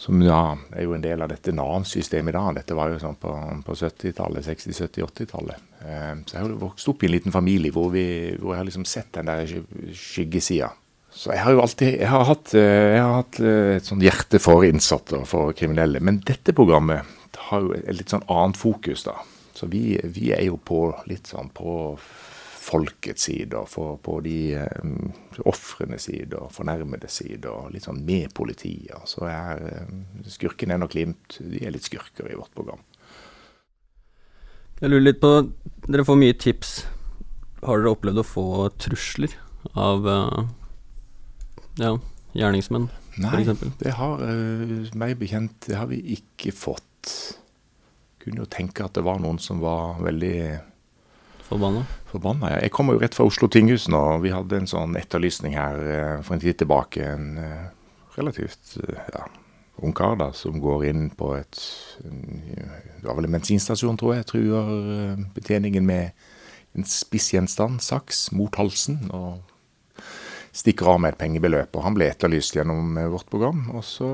Som 0.00 0.22
ja, 0.24 0.56
er 0.72 0.86
jo 0.86 0.94
en 0.96 1.02
del 1.04 1.20
av 1.20 1.28
dette 1.28 1.52
Nav-systemet 1.52 2.32
i 2.32 2.36
dag. 2.38 2.54
Dette 2.56 2.76
var 2.76 2.88
jo 2.88 3.00
sånn 3.02 3.18
på, 3.20 3.34
på 3.66 3.74
70-tallet, 3.76 4.46
60-, 4.46 4.78
70-, 4.86 5.02
80-tallet. 5.10 5.66
Eh, 5.84 6.12
så 6.24 6.36
jeg 6.36 6.40
har 6.40 6.48
jo 6.48 6.60
vokst 6.62 6.88
opp 6.88 7.04
i 7.04 7.10
en 7.10 7.12
liten 7.18 7.34
familie 7.34 7.74
hvor, 7.74 7.90
vi, 7.92 8.04
hvor 8.40 8.54
jeg 8.54 8.62
har 8.62 8.70
liksom 8.70 8.88
sett 8.88 9.12
den 9.18 9.28
der 9.28 9.44
skyggesida. 9.92 10.70
Så 11.10 11.34
jeg 11.34 11.42
har 11.44 11.52
jo 11.52 11.60
alltid 11.60 11.98
jeg 11.98 12.08
har 12.08 12.24
hatt, 12.30 12.54
eh, 12.56 12.86
jeg 12.94 13.02
har 13.02 13.16
hatt 13.18 13.40
eh, 13.44 13.76
et 13.76 13.90
sånt 13.90 14.06
hjerte 14.06 14.40
for 14.40 14.64
innsatte 14.64 15.20
og 15.20 15.28
for 15.28 15.52
kriminelle. 15.58 16.00
Men 16.00 16.22
dette 16.24 16.56
programmet 16.56 17.19
har 17.50 17.64
jo 17.66 17.76
et 17.76 17.96
litt 17.96 18.12
sånn 18.12 18.26
annet 18.30 18.58
fokus, 18.58 19.04
da. 19.06 19.18
Så 19.56 19.68
vi, 19.70 19.98
vi 20.14 20.30
er 20.32 20.46
jo 20.46 20.56
på 20.56 20.84
litt 21.10 21.30
sånn 21.30 21.50
på 21.54 21.72
folkets 22.60 23.26
side, 23.26 23.56
og 23.56 23.68
for, 23.72 23.96
på 24.04 24.18
de 24.24 24.36
um, 24.82 25.10
ofrenes 25.48 26.06
side 26.06 26.36
og 26.38 26.52
fornærmedes 26.54 27.18
side, 27.22 27.48
og 27.48 27.72
litt 27.74 27.88
sånn 27.88 28.02
med 28.06 28.30
politiet. 28.36 28.94
Så 29.10 29.26
er 29.28 29.82
um, 29.88 30.04
skurken 30.28 30.72
er 30.72 30.80
nok 30.80 30.94
Glimt, 30.94 31.40
de 31.40 31.64
er 31.64 31.74
litt 31.74 31.88
skurker 31.88 32.30
i 32.30 32.38
vårt 32.38 32.52
program. 32.56 32.82
Jeg 34.80 34.92
lurer 34.92 35.10
litt 35.10 35.20
på 35.20 35.34
Dere 35.90 36.06
får 36.08 36.16
mye 36.20 36.36
tips. 36.40 36.70
Har 37.64 37.80
dere 37.80 37.92
opplevd 37.92 38.22
å 38.22 38.24
få 38.24 38.46
trusler 38.80 39.34
av 39.76 40.06
uh, 40.08 40.44
ja, 41.80 41.96
gjerningsmenn, 42.36 42.88
Nei, 43.20 43.42
det 43.82 43.92
har 43.98 44.22
uh, 44.22 44.86
meg 44.96 45.18
bekjent 45.20 45.66
det 45.66 45.76
har 45.76 45.90
vi 45.90 45.98
ikke 46.14 46.54
fått. 46.56 46.86
Kunne 48.30 48.44
jo 48.44 48.50
tenke 48.50 48.84
at 48.86 48.94
det 48.94 49.02
var 49.02 49.18
noen 49.18 49.40
som 49.42 49.58
var 49.58 49.96
veldig 50.06 50.36
Forbanna? 51.48 51.82
Forbanna, 52.06 52.52
ja. 52.52 52.58
Jeg 52.62 52.70
kommer 52.70 52.94
jo 52.94 53.00
rett 53.02 53.16
fra 53.18 53.24
Oslo 53.26 53.48
tinghus 53.50 53.88
nå. 53.90 53.98
Vi 54.22 54.30
hadde 54.30 54.60
en 54.60 54.68
sånn 54.70 54.94
etterlysning 54.94 55.56
her 55.58 55.80
uh, 55.82 56.20
for 56.22 56.36
en 56.36 56.42
tid 56.44 56.60
tilbake. 56.60 57.02
En 57.02 57.40
uh, 57.42 57.64
relativt 58.14 58.76
ja, 58.86 59.24
ung 59.82 59.96
kar 59.98 60.14
da, 60.20 60.28
som 60.30 60.60
går 60.62 60.84
inn 60.92 61.08
på 61.10 61.32
et 61.40 61.58
Det 62.06 63.02
var 63.02 63.18
vel 63.18 63.26
en 63.26 63.34
bensinstasjon, 63.34 63.98
tror 63.98 64.14
jeg. 64.14 64.28
Truer 64.30 65.18
betjeningen 65.34 65.90
med 65.90 66.14
en 66.78 66.86
spissgjenstand, 66.86 67.82
saks, 67.82 68.28
mot 68.30 68.54
halsen. 68.54 69.08
og 69.10 69.42
stikker 70.54 70.94
av 70.94 71.02
med 71.02 71.16
et 71.16 71.18
pengebeløp. 71.18 71.74
og 71.74 71.82
Han 71.82 71.98
ble 71.98 72.12
etterlyst 72.12 72.54
gjennom 72.54 72.94
vårt 73.10 73.26
program. 73.26 73.66
og 73.74 73.82
så 73.82 74.12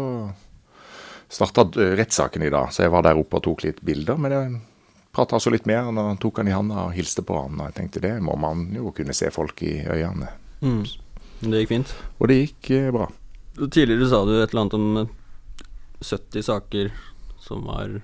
starta 1.29 1.67
rettssaken 1.99 2.47
i 2.47 2.51
dag, 2.51 2.73
så 2.73 2.85
jeg 2.85 2.93
var 2.95 3.07
der 3.07 3.19
oppe 3.19 3.41
og 3.41 3.45
tok 3.47 3.65
litt 3.67 3.83
bilder. 3.85 4.19
Men 4.21 4.35
jeg 4.35 4.57
prata 5.17 5.41
så 5.41 5.51
litt 5.53 5.67
mer, 5.69 5.89
og 5.89 5.97
han 5.97 6.21
tok 6.21 6.43
han 6.43 6.51
i 6.51 6.55
handa 6.55 6.87
og 6.89 6.97
hilste 6.97 7.25
på 7.27 7.39
han. 7.39 7.59
Og 7.59 7.71
jeg 7.71 7.79
tenkte 7.81 8.05
det 8.05 8.15
må 8.25 8.37
man 8.41 8.69
jo 8.77 8.93
kunne 8.97 9.17
se 9.17 9.31
folk 9.35 9.63
i 9.67 9.79
øynene. 9.85 10.31
Mm. 10.61 10.83
Det 11.47 11.63
gikk 11.63 11.73
fint? 11.73 11.95
Og 12.19 12.31
det 12.31 12.41
gikk 12.41 12.71
eh, 12.77 12.91
bra. 12.95 13.11
Tidligere 13.57 14.09
sa 14.11 14.23
du 14.29 14.35
et 14.37 14.51
eller 14.51 14.67
annet 14.67 14.77
om 14.77 15.07
70 16.05 16.45
saker 16.45 16.91
som 17.41 17.63
var 17.65 18.01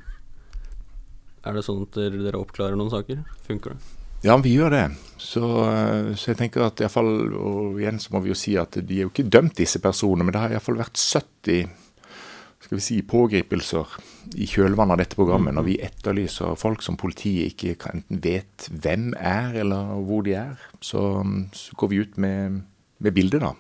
Er 1.43 1.57
det 1.57 1.64
sånn 1.67 1.83
at 1.85 1.99
dere 1.99 2.38
oppklarer 2.38 2.79
noen 2.79 2.93
saker? 2.93 3.21
Funker 3.49 3.75
det? 3.75 3.99
Ja, 4.23 4.37
vi 4.38 4.55
gjør 4.55 4.71
det. 4.71 4.85
Så, 5.19 5.43
så 6.14 6.31
jeg 6.31 6.38
tenker 6.38 6.62
at 6.69 6.81
iallfall 6.81 7.11
Og 7.35 7.81
igjen 7.83 7.99
så 8.00 8.14
må 8.14 8.23
vi 8.23 8.31
jo 8.31 8.38
si 8.38 8.55
at 8.61 8.79
de 8.79 9.00
er 9.00 9.09
jo 9.09 9.11
ikke 9.11 9.26
dømt, 9.26 9.57
disse 9.59 9.83
personene, 9.83 10.25
men 10.25 10.37
det 10.37 10.45
har 10.45 10.55
iallfall 10.55 10.79
vært 10.81 11.00
70 11.00 11.67
skal 12.62 12.78
vi 12.78 12.85
si, 12.85 13.00
pågripelser 13.02 13.97
i 14.38 14.47
kjølvannet 14.47 14.95
av 14.95 15.00
dette 15.02 15.19
programmet, 15.19 15.54
når 15.57 15.66
vi 15.66 15.81
etterlyser 15.83 16.54
folk 16.61 16.85
som 16.85 16.99
politiet 17.00 17.52
ikke 17.52 17.90
enten 17.90 18.23
vet 18.23 18.69
hvem 18.71 19.11
er, 19.19 19.57
eller 19.64 19.97
hvor 20.07 20.23
de 20.26 20.37
er, 20.38 20.62
så, 20.81 21.02
så 21.57 21.78
går 21.78 21.90
vi 21.90 22.02
ut 22.04 22.19
med, 22.23 22.62
med 23.02 23.16
bildet, 23.16 23.42
da. 23.42 23.54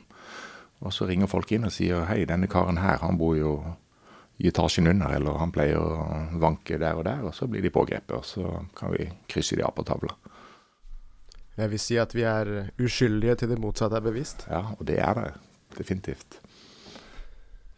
Og 0.82 0.94
så 0.94 1.06
ringer 1.06 1.30
folk 1.30 1.50
inn 1.54 1.66
og 1.66 1.74
sier 1.74 2.06
hei, 2.08 2.22
denne 2.26 2.50
karen 2.50 2.80
her, 2.82 3.02
han 3.02 3.18
bor 3.18 3.36
jo 3.38 3.56
i 4.42 4.48
etasjen 4.50 4.90
under, 4.90 5.14
eller 5.14 5.38
han 5.38 5.52
pleier 5.54 5.78
å 5.78 6.06
vanke 6.42 6.78
der 6.80 6.98
og 6.98 7.06
der, 7.06 7.22
og 7.26 7.34
så 7.36 7.46
blir 7.50 7.62
de 7.62 7.70
pågrepet. 7.74 8.14
Og 8.16 8.26
så 8.26 8.54
kan 8.78 8.94
vi 8.94 9.06
krysse 9.30 9.58
de 9.58 9.66
av 9.66 9.74
på 9.76 9.86
tavla. 9.86 10.14
Jeg 11.58 11.70
vil 11.70 11.82
si 11.84 11.98
at 12.00 12.14
vi 12.16 12.24
er 12.26 12.50
uskyldige 12.80 13.42
til 13.42 13.52
det 13.52 13.60
motsatte 13.62 13.98
er 14.00 14.06
bevisst. 14.06 14.46
Ja, 14.50 14.64
og 14.74 14.86
det 14.88 14.98
er 15.04 15.18
det. 15.18 15.28
Definitivt. 15.76 16.41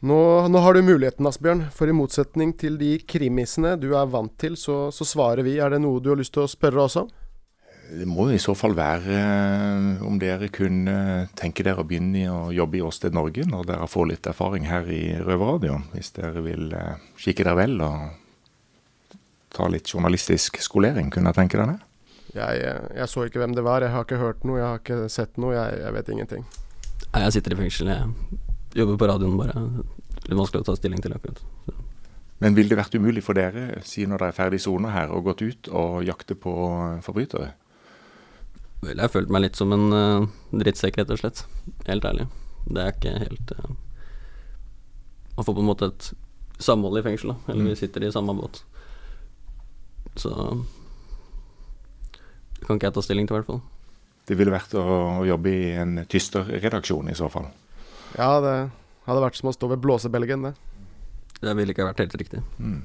Nå, 0.05 0.49
nå, 0.49 0.61
har 0.61 0.75
du 0.75 0.83
muligheten, 0.85 1.25
Asbjørn, 1.25 1.63
for 1.73 1.89
i 1.89 1.95
motsetning 1.97 2.51
til 2.61 2.75
de 2.77 2.99
krimisene 3.09 3.71
du 3.81 3.95
er 3.97 4.09
vant 4.13 4.35
til, 4.37 4.53
så, 4.61 4.91
så, 4.93 5.07
svarer 5.09 5.41
vi. 5.47 5.55
Er 5.57 5.73
det 5.73 5.79
noe 5.81 6.03
du 6.05 6.11
har 6.13 6.19
lyst 6.21 6.35
til 6.35 6.45
å 6.45 6.51
spørre 6.51 6.83
oss 6.83 6.99
om? 7.01 7.09
Det 7.89 8.05
må 8.09 8.27
i 8.33 8.41
så 8.41 8.53
fall 8.57 8.77
være 8.77 9.17
eh, 9.17 10.05
om 10.05 10.19
dere 10.21 10.51
kunne 10.53 11.25
tenke 11.41 11.65
dere 11.65 11.81
å 11.81 11.89
begynne 11.89 12.27
å 12.33 12.53
jobbe 12.53 12.81
i 12.81 12.85
Åsted 12.85 13.17
Norge 13.17 13.47
når 13.49 13.65
dere 13.71 13.89
får 13.89 14.11
litt 14.11 14.29
erfaring 14.29 14.69
her 14.69 14.93
i 14.93 15.03
Røverradioen. 15.23 15.89
Hvis 15.95 16.13
dere 16.19 16.45
vil 16.45 16.69
eh, 16.77 17.01
kikke 17.25 17.49
dere 17.49 17.59
vel 17.63 17.81
og 17.89 19.17
ta 19.57 19.73
litt 19.73 19.89
journalistisk 19.89 20.61
skolering, 20.65 21.09
kunne 21.15 21.33
jeg 21.33 21.41
tenke 21.41 21.61
dere 21.61 21.79
det? 21.79 21.91
Jeg, 22.35 22.65
jeg, 22.99 23.09
så 23.09 23.25
ikke 23.25 23.41
hvem 23.41 23.57
det 23.57 23.65
var, 23.65 23.81
jeg 23.81 23.97
har 23.97 24.05
ikke 24.05 24.21
hørt 24.21 24.45
noe, 24.45 24.61
jeg 24.61 24.69
har 24.69 24.85
ikke 24.85 25.05
sett 25.17 25.41
noe, 25.41 25.57
jeg, 25.57 25.81
jeg 25.81 25.97
vet 25.97 26.17
ingenting. 26.17 26.49
Jeg 27.15 27.37
sitter 27.39 27.55
i 27.55 27.63
fengsel, 27.65 27.95
jeg 27.95 28.43
jobber 28.75 28.99
på 29.01 29.15
radioen 29.15 29.39
bare. 29.39 29.69
Litt 30.25 30.39
vanskelig 30.39 30.65
å 30.65 30.69
ta 30.71 30.77
stilling 30.79 31.03
til 31.05 31.15
akkurat. 31.17 31.43
Så. 31.67 31.75
Men 32.43 32.57
vil 32.57 32.69
det 32.69 32.79
vært 32.79 32.97
umulig 32.99 33.23
for 33.25 33.39
dere, 33.39 33.79
si 33.87 34.07
når 34.09 34.21
dere 34.21 34.33
er 34.33 34.37
ferdig 34.37 34.61
sona 34.65 34.91
her, 34.93 35.13
å 35.13 35.23
gått 35.25 35.45
ut 35.45 35.71
og 35.73 36.03
jakte 36.05 36.37
på 36.37 36.53
forbrytere? 37.05 37.53
Vel, 38.85 38.99
jeg 38.99 39.05
har 39.05 39.13
følt 39.13 39.33
meg 39.33 39.47
litt 39.47 39.57
som 39.57 39.73
en 39.73 39.87
uh, 39.95 40.27
drittsekk, 40.53 40.99
rett 41.01 41.13
og 41.15 41.21
slett. 41.23 41.45
Helt 41.89 42.05
ærlig. 42.05 42.27
Det 42.69 42.83
er 42.83 42.93
ikke 42.93 43.15
helt 43.21 43.55
uh, 43.59 43.73
Man 45.37 45.47
får 45.47 45.57
på 45.57 45.63
en 45.63 45.71
måte 45.71 45.89
et 45.93 46.11
samhold 46.63 47.01
i 47.01 47.05
fengsel, 47.07 47.33
da. 47.33 47.39
Eller 47.49 47.65
mm. 47.65 47.71
vi 47.73 47.81
sitter 47.81 48.05
i 48.05 48.13
samme 48.13 48.37
båt. 48.37 48.61
Så 50.21 50.31
det 52.55 52.67
kan 52.69 52.79
ikke 52.79 52.91
jeg 52.91 52.97
ta 52.97 53.03
stilling 53.05 53.27
til, 53.29 53.37
i 53.37 53.41
hvert 53.41 53.51
fall. 53.51 53.65
Det 54.29 54.37
ville 54.39 54.53
vært 54.55 54.77
å, 54.79 54.85
å 55.21 55.25
jobbe 55.29 55.51
i 55.53 55.75
en 55.81 55.99
tysterredaksjon 56.09 57.11
i 57.13 57.17
så 57.19 57.29
fall? 57.33 57.49
Ja, 58.17 58.39
det 58.45 58.55
hadde 59.07 59.25
vært 59.25 59.39
som 59.41 59.51
å 59.51 59.55
stå 59.57 59.71
ved 59.73 59.83
blåsebelgen, 59.85 60.49
det. 60.49 60.55
Det 61.45 61.57
ville 61.59 61.75
ikke 61.75 61.89
vært 61.89 62.05
helt 62.05 62.15
riktig. 62.21 62.41
Mm. 62.59 62.79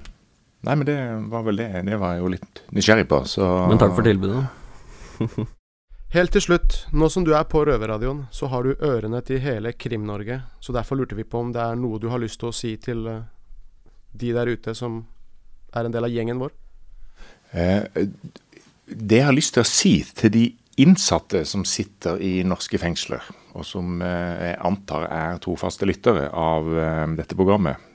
Nei, 0.67 0.73
men 0.75 0.85
det 0.87 0.97
var 1.31 1.45
vel 1.47 1.61
det. 1.61 1.69
Det 1.87 1.99
var 2.01 2.15
jeg 2.15 2.23
jo 2.23 2.33
litt 2.33 2.61
nysgjerrig 2.75 3.07
på, 3.07 3.21
så 3.31 3.47
Men 3.71 3.79
takk 3.79 3.95
for 3.95 4.07
tilbudet, 4.07 4.43
Helt 6.09 6.31
til 6.33 6.41
slutt, 6.41 6.75
nå 6.89 7.05
som 7.13 7.21
du 7.21 7.35
er 7.37 7.43
på 7.45 7.61
Røverradioen, 7.67 8.23
så 8.33 8.47
har 8.49 8.65
du 8.65 8.79
ørene 8.81 9.19
til 9.21 9.37
hele 9.43 9.75
Krim-Norge. 9.77 10.39
Så 10.57 10.73
derfor 10.73 10.97
lurte 10.97 11.13
vi 11.13 11.21
på 11.21 11.37
om 11.43 11.51
det 11.53 11.61
er 11.61 11.77
noe 11.77 11.99
du 12.01 12.07
har 12.09 12.17
lyst 12.17 12.39
til 12.41 12.49
å 12.49 12.55
si 12.55 12.71
til 12.81 13.05
uh, 13.05 13.27
de 14.17 14.31
der 14.33 14.49
ute 14.49 14.73
som 14.73 15.03
er 15.69 15.85
en 15.85 15.93
del 15.93 16.07
av 16.07 16.09
gjengen 16.09 16.41
vår? 16.41 16.55
Eh, 17.53 17.85
det 18.89 19.19
jeg 19.21 19.27
har 19.27 19.37
lyst 19.37 19.53
til 19.53 19.61
å 19.61 19.69
si 19.69 19.93
til 20.17 20.33
de 20.33 20.43
innsatte 20.79 21.43
som 21.45 21.65
sitter 21.67 22.21
i 22.23 22.39
norske 22.47 22.79
fengsler, 22.79 23.23
og 23.57 23.65
som 23.67 23.99
eh, 24.05 24.49
jeg 24.49 24.59
antar 24.69 25.07
er 25.11 25.39
trofaste 25.43 25.87
lyttere 25.89 26.29
av 26.31 26.69
eh, 26.71 27.05
dette 27.19 27.35
programmet. 27.35 27.85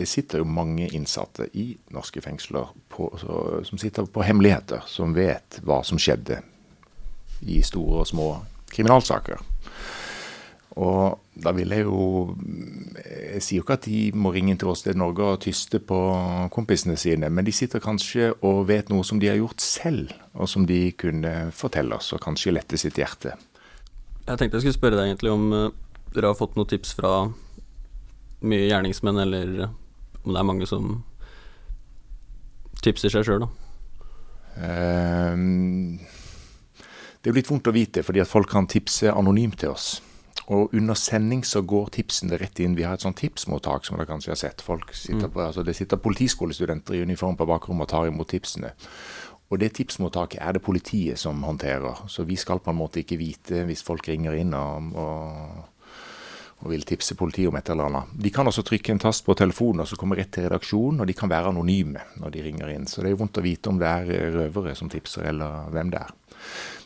Det 0.00 0.08
sitter 0.08 0.40
jo 0.40 0.48
mange 0.48 0.86
innsatte 0.96 1.50
i 1.60 1.74
norske 1.92 2.22
fengsler 2.24 2.70
på, 2.88 3.10
som 3.20 3.80
sitter 3.80 4.06
på 4.08 4.24
hemmeligheter, 4.24 4.86
som 4.88 5.12
vet 5.12 5.58
hva 5.66 5.82
som 5.84 6.00
skjedde 6.00 6.38
i 7.44 7.58
store 7.66 8.00
og 8.00 8.08
små 8.08 8.28
kriminalsaker. 8.72 9.42
Og 10.78 11.18
da 11.34 11.50
vil 11.56 11.72
jeg 11.74 11.82
jo 11.82 12.36
Jeg 12.94 13.42
sier 13.42 13.58
jo 13.58 13.64
ikke 13.64 13.76
at 13.78 13.88
de 13.88 14.00
må 14.14 14.30
ringe 14.34 14.54
til 14.58 14.70
oss 14.70 14.84
til 14.84 14.98
Norge 14.98 15.26
og 15.26 15.40
tyste 15.42 15.80
på 15.82 15.98
kompisene 16.54 16.96
sine, 17.00 17.30
men 17.30 17.46
de 17.46 17.54
sitter 17.54 17.82
kanskje 17.82 18.30
og 18.46 18.68
vet 18.68 18.90
noe 18.92 19.06
som 19.06 19.18
de 19.18 19.30
har 19.30 19.38
gjort 19.40 19.62
selv, 19.64 20.12
og 20.34 20.50
som 20.50 20.66
de 20.68 20.92
kunne 20.98 21.50
fortelle 21.56 21.96
oss, 21.96 22.12
og 22.14 22.22
kanskje 22.22 22.54
lette 22.54 22.78
sitt 22.78 22.98
hjerte. 23.00 23.34
Jeg 24.26 24.38
tenkte 24.38 24.58
jeg 24.58 24.66
skulle 24.66 24.78
spørre 24.78 24.98
deg 25.00 25.10
egentlig 25.10 25.32
om 25.32 25.46
uh, 25.54 25.70
dere 26.14 26.30
har 26.30 26.38
fått 26.38 26.58
noen 26.58 26.68
tips 26.70 26.92
fra 26.98 27.14
mye 28.40 28.68
gjerningsmenn, 28.68 29.22
eller 29.24 29.70
om 30.22 30.34
det 30.34 30.38
er 30.38 30.46
mange 30.46 30.68
som 30.68 31.00
tipser 32.84 33.12
seg 33.12 33.26
sjøl, 33.26 33.46
da? 33.46 33.50
Um, 34.60 35.98
det 36.00 37.28
er 37.28 37.32
jo 37.32 37.38
litt 37.38 37.50
vondt 37.50 37.68
å 37.70 37.74
vite, 37.74 38.04
fordi 38.04 38.22
at 38.22 38.30
folk 38.30 38.50
kan 38.50 38.68
tipse 38.70 39.12
anonymt 39.12 39.60
til 39.60 39.74
oss. 39.74 39.98
Og 40.50 40.74
under 40.74 40.98
sending 40.98 41.44
så 41.46 41.62
går 41.62 41.92
tipsene 41.94 42.38
rett 42.40 42.58
inn. 42.58 42.74
Vi 42.74 42.82
har 42.82 42.98
et 42.98 43.04
sånt 43.04 43.20
tipsmottak 43.22 43.86
som 43.86 43.98
dere 43.98 44.08
kanskje 44.10 44.32
har 44.32 44.40
sett. 44.40 44.64
Folk 44.66 44.90
sitter 44.98 45.28
mm. 45.28 45.34
på, 45.34 45.42
altså 45.44 45.62
Det 45.62 45.76
sitter 45.78 46.02
politiskolestudenter 46.02 46.98
i 46.98 47.02
uniform 47.06 47.38
på 47.38 47.46
bakrommet 47.46 47.86
og 47.86 47.92
tar 47.92 48.10
imot 48.10 48.32
tipsene. 48.34 48.72
Og 49.50 49.58
det 49.58 49.72
tipsmottaket 49.78 50.42
er 50.42 50.56
det 50.56 50.62
politiet 50.62 51.18
som 51.18 51.42
håndterer. 51.42 52.06
Så 52.10 52.26
vi 52.26 52.38
skal 52.38 52.62
på 52.62 52.70
en 52.70 52.80
måte 52.80 53.02
ikke 53.02 53.18
vite 53.18 53.64
hvis 53.66 53.82
folk 53.86 54.08
ringer 54.10 54.34
inn 54.38 54.54
og, 54.54 54.90
og, 54.98 55.86
og 56.62 56.70
vil 56.70 56.86
tipse 56.86 57.14
politiet 57.18 57.50
om 57.50 57.58
et 57.58 57.70
eller 57.70 57.90
annet. 57.90 58.14
De 58.14 58.30
kan 58.34 58.46
også 58.46 58.66
trykke 58.66 58.94
en 58.94 59.02
tast 59.02 59.26
på 59.26 59.34
telefonen 59.38 59.82
og 59.84 59.90
så 59.90 59.98
komme 59.98 60.18
rett 60.18 60.30
til 60.34 60.46
redaksjonen, 60.46 61.02
og 61.02 61.10
de 61.10 61.18
kan 61.18 61.30
være 61.30 61.50
anonyme 61.54 62.02
når 62.22 62.34
de 62.34 62.46
ringer 62.46 62.74
inn. 62.74 62.90
Så 62.90 63.02
det 63.02 63.10
er 63.10 63.16
jo 63.16 63.22
vondt 63.24 63.42
å 63.42 63.46
vite 63.46 63.70
om 63.70 63.78
det 63.78 63.90
er 63.90 64.34
røvere 64.38 64.74
som 64.78 64.90
tipser, 64.90 65.26
eller 65.30 65.70
hvem 65.74 65.94
det 65.94 66.02
er. 66.02 66.14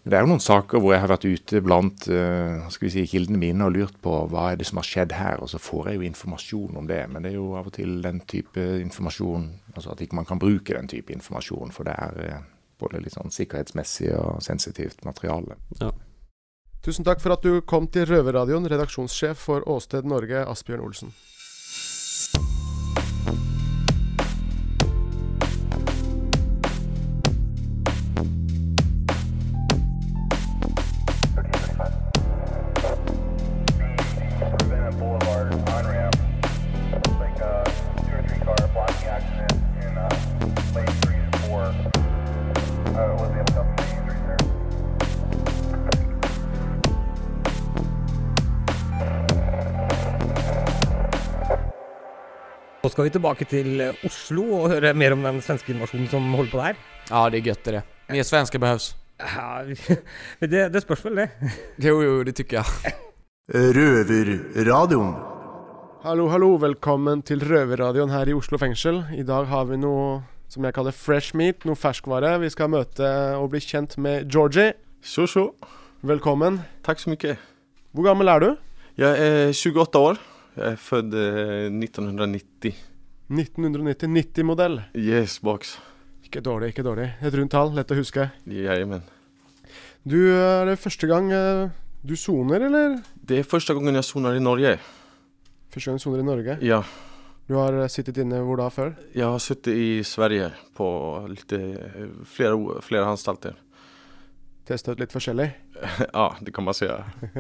Men 0.05 0.13
det 0.13 0.17
er 0.19 0.25
jo 0.25 0.31
noen 0.35 0.45
saker 0.45 0.83
hvor 0.83 0.93
jeg 0.93 1.01
har 1.01 1.13
vært 1.15 1.25
ute 1.25 1.61
blant 1.65 2.07
uh, 2.13 2.67
skal 2.73 2.87
vi 2.89 2.93
si, 2.93 3.05
kildene 3.09 3.41
mine 3.41 3.65
og 3.65 3.73
lurt 3.73 4.01
på 4.05 4.17
hva 4.29 4.51
er 4.53 4.59
det 4.61 4.69
som 4.69 4.81
har 4.81 4.89
skjedd 4.89 5.15
her, 5.17 5.41
og 5.41 5.49
så 5.53 5.61
får 5.63 5.91
jeg 5.91 6.01
jo 6.01 6.09
informasjon 6.11 6.81
om 6.81 6.91
det. 6.91 7.03
Men 7.09 7.25
det 7.25 7.33
er 7.33 7.39
jo 7.39 7.55
av 7.57 7.71
og 7.71 7.77
til 7.79 7.97
den 8.05 8.21
type 8.29 8.67
informasjon, 8.83 9.49
altså 9.73 9.95
at 9.95 10.05
ikke 10.05 10.21
man 10.21 10.29
kan 10.29 10.43
bruke 10.43 10.77
den 10.77 10.91
type 10.93 11.15
informasjon, 11.15 11.73
for 11.73 11.89
det 11.89 11.97
er 11.97 12.21
uh, 12.21 12.43
både 12.81 13.01
litt 13.01 13.17
sånn 13.17 13.33
sikkerhetsmessig 13.33 14.11
og 14.19 14.43
sensitivt 14.45 15.07
materiale. 15.09 15.57
Ja. 15.81 15.93
Tusen 16.85 17.07
takk 17.07 17.23
for 17.25 17.33
at 17.33 17.45
du 17.45 17.63
kom 17.65 17.87
til 17.89 18.05
Røverradioen, 18.11 18.69
redaksjonssjef 18.69 19.41
for 19.41 19.65
Åsted 19.73 20.05
Norge, 20.05 20.45
Asbjørn 20.45 20.85
Olsen. 20.85 21.15
Nå 52.85 52.91
skal 52.93 53.07
vi 53.07 53.15
tilbake 53.15 53.47
til 53.49 53.81
eh, 53.81 54.01
Oslo 54.05 54.43
og 54.59 54.67
høre 54.75 54.91
mer 54.93 55.15
om 55.15 55.23
den 55.25 55.39
svenske 55.41 55.73
invasjonen 55.73 56.05
som 56.13 56.27
holder 56.37 56.51
på 56.53 56.59
der. 56.61 56.81
Ja, 57.09 57.23
det 57.33 57.39
er 57.39 57.47
gøtt 57.47 57.69
det. 57.73 57.81
Mer 58.13 58.27
svenske 58.29 58.59
behøves. 58.61 58.91
Ja, 59.23 59.63
men 60.43 60.51
det, 60.53 60.67
det 60.75 60.83
spørs 60.85 61.05
vel, 61.07 61.23
det. 61.23 61.55
Jo, 61.81 61.95
jo, 62.05 62.19
det 62.29 62.35
tykker 62.37 62.61
jeg. 62.61 62.93
Røverradioen. 63.79 65.15
Hallo, 66.03 66.27
hallo. 66.29 66.51
Velkommen 66.61 67.23
til 67.25 67.41
Røverradioen 67.49 68.13
her 68.13 68.29
i 68.29 68.37
Oslo 68.37 68.61
fengsel. 68.61 69.01
I 69.17 69.25
dag 69.25 69.49
har 69.49 69.65
vi 69.73 69.81
noe 69.81 70.21
som 70.53 70.69
jeg 70.69 70.77
kaller 70.77 70.93
fresh 70.93 71.33
meat, 71.33 71.65
noe 71.65 71.81
ferskvare. 71.81 72.35
Vi 72.45 72.53
skal 72.53 72.69
møte 72.75 73.09
og 73.39 73.49
bli 73.55 73.65
kjent 73.65 73.97
med 73.97 74.29
Georgie. 74.29 74.77
Sjo, 75.01 75.25
sjo. 75.25 75.47
Velkommen. 76.05 76.61
Takk 76.85 77.01
så 77.01 77.17
mye. 77.17 77.39
Hvor 77.97 78.11
gammel 78.13 78.29
er 78.29 78.45
du? 78.45 78.51
Jeg 79.01 79.25
er 79.33 79.57
28 79.57 80.07
år. 80.13 80.25
Jag 80.55 80.67
er 80.71 80.99
eh, 81.19 81.67
1990. 81.67 82.75
1990. 83.27 84.07
90-modell. 84.07 84.77
Yes, 84.95 85.41
box. 85.43 85.79
Ikke 86.23 86.39
dårlig, 86.45 86.69
ikke 86.71 86.85
dårlig. 86.87 87.09
Et 87.27 87.35
rundt 87.35 87.51
tall, 87.51 87.73
lett 87.75 87.91
å 87.91 87.97
huske. 87.99 88.29
Jajamän. 88.47 89.03
Du, 90.07 90.19
er 90.31 90.69
det 90.71 90.77
første 90.79 91.09
gang 91.11 91.33
eh, 91.35 91.65
du 92.07 92.15
soner, 92.15 92.69
eller? 92.69 93.01
Det 93.19 93.41
er 93.41 93.49
første 93.51 93.75
gangen 93.75 93.99
jeg 93.99 94.07
soner 94.07 94.39
i 94.39 94.45
Norge. 94.45 94.77
Første 95.75 95.91
gang 95.91 95.99
du 95.99 96.05
soner 96.05 96.23
i 96.23 96.29
Norge? 96.29 96.57
Ja, 96.63 96.85
Du 97.51 97.59
har 97.59 97.75
eh, 97.75 97.91
sittet 97.91 98.23
inne 98.23 98.39
hvor 98.47 98.63
da 98.63 98.71
før? 98.71 98.95
Jeg 99.11 99.27
har 99.27 99.43
sittet 99.43 99.75
i 99.75 100.05
Sverige 100.07 100.53
på 100.79 100.87
litt, 101.35 101.51
flere, 102.31 102.79
flere 102.87 103.11
anstalter. 103.11 103.59
Testa 104.65 104.95
ut 104.95 105.01
litt 105.03 105.13
forskjellig? 105.13 105.47
ja, 106.17 106.27
det 106.41 106.53
kan 106.57 106.65
man 106.65 106.77
si, 106.77 106.87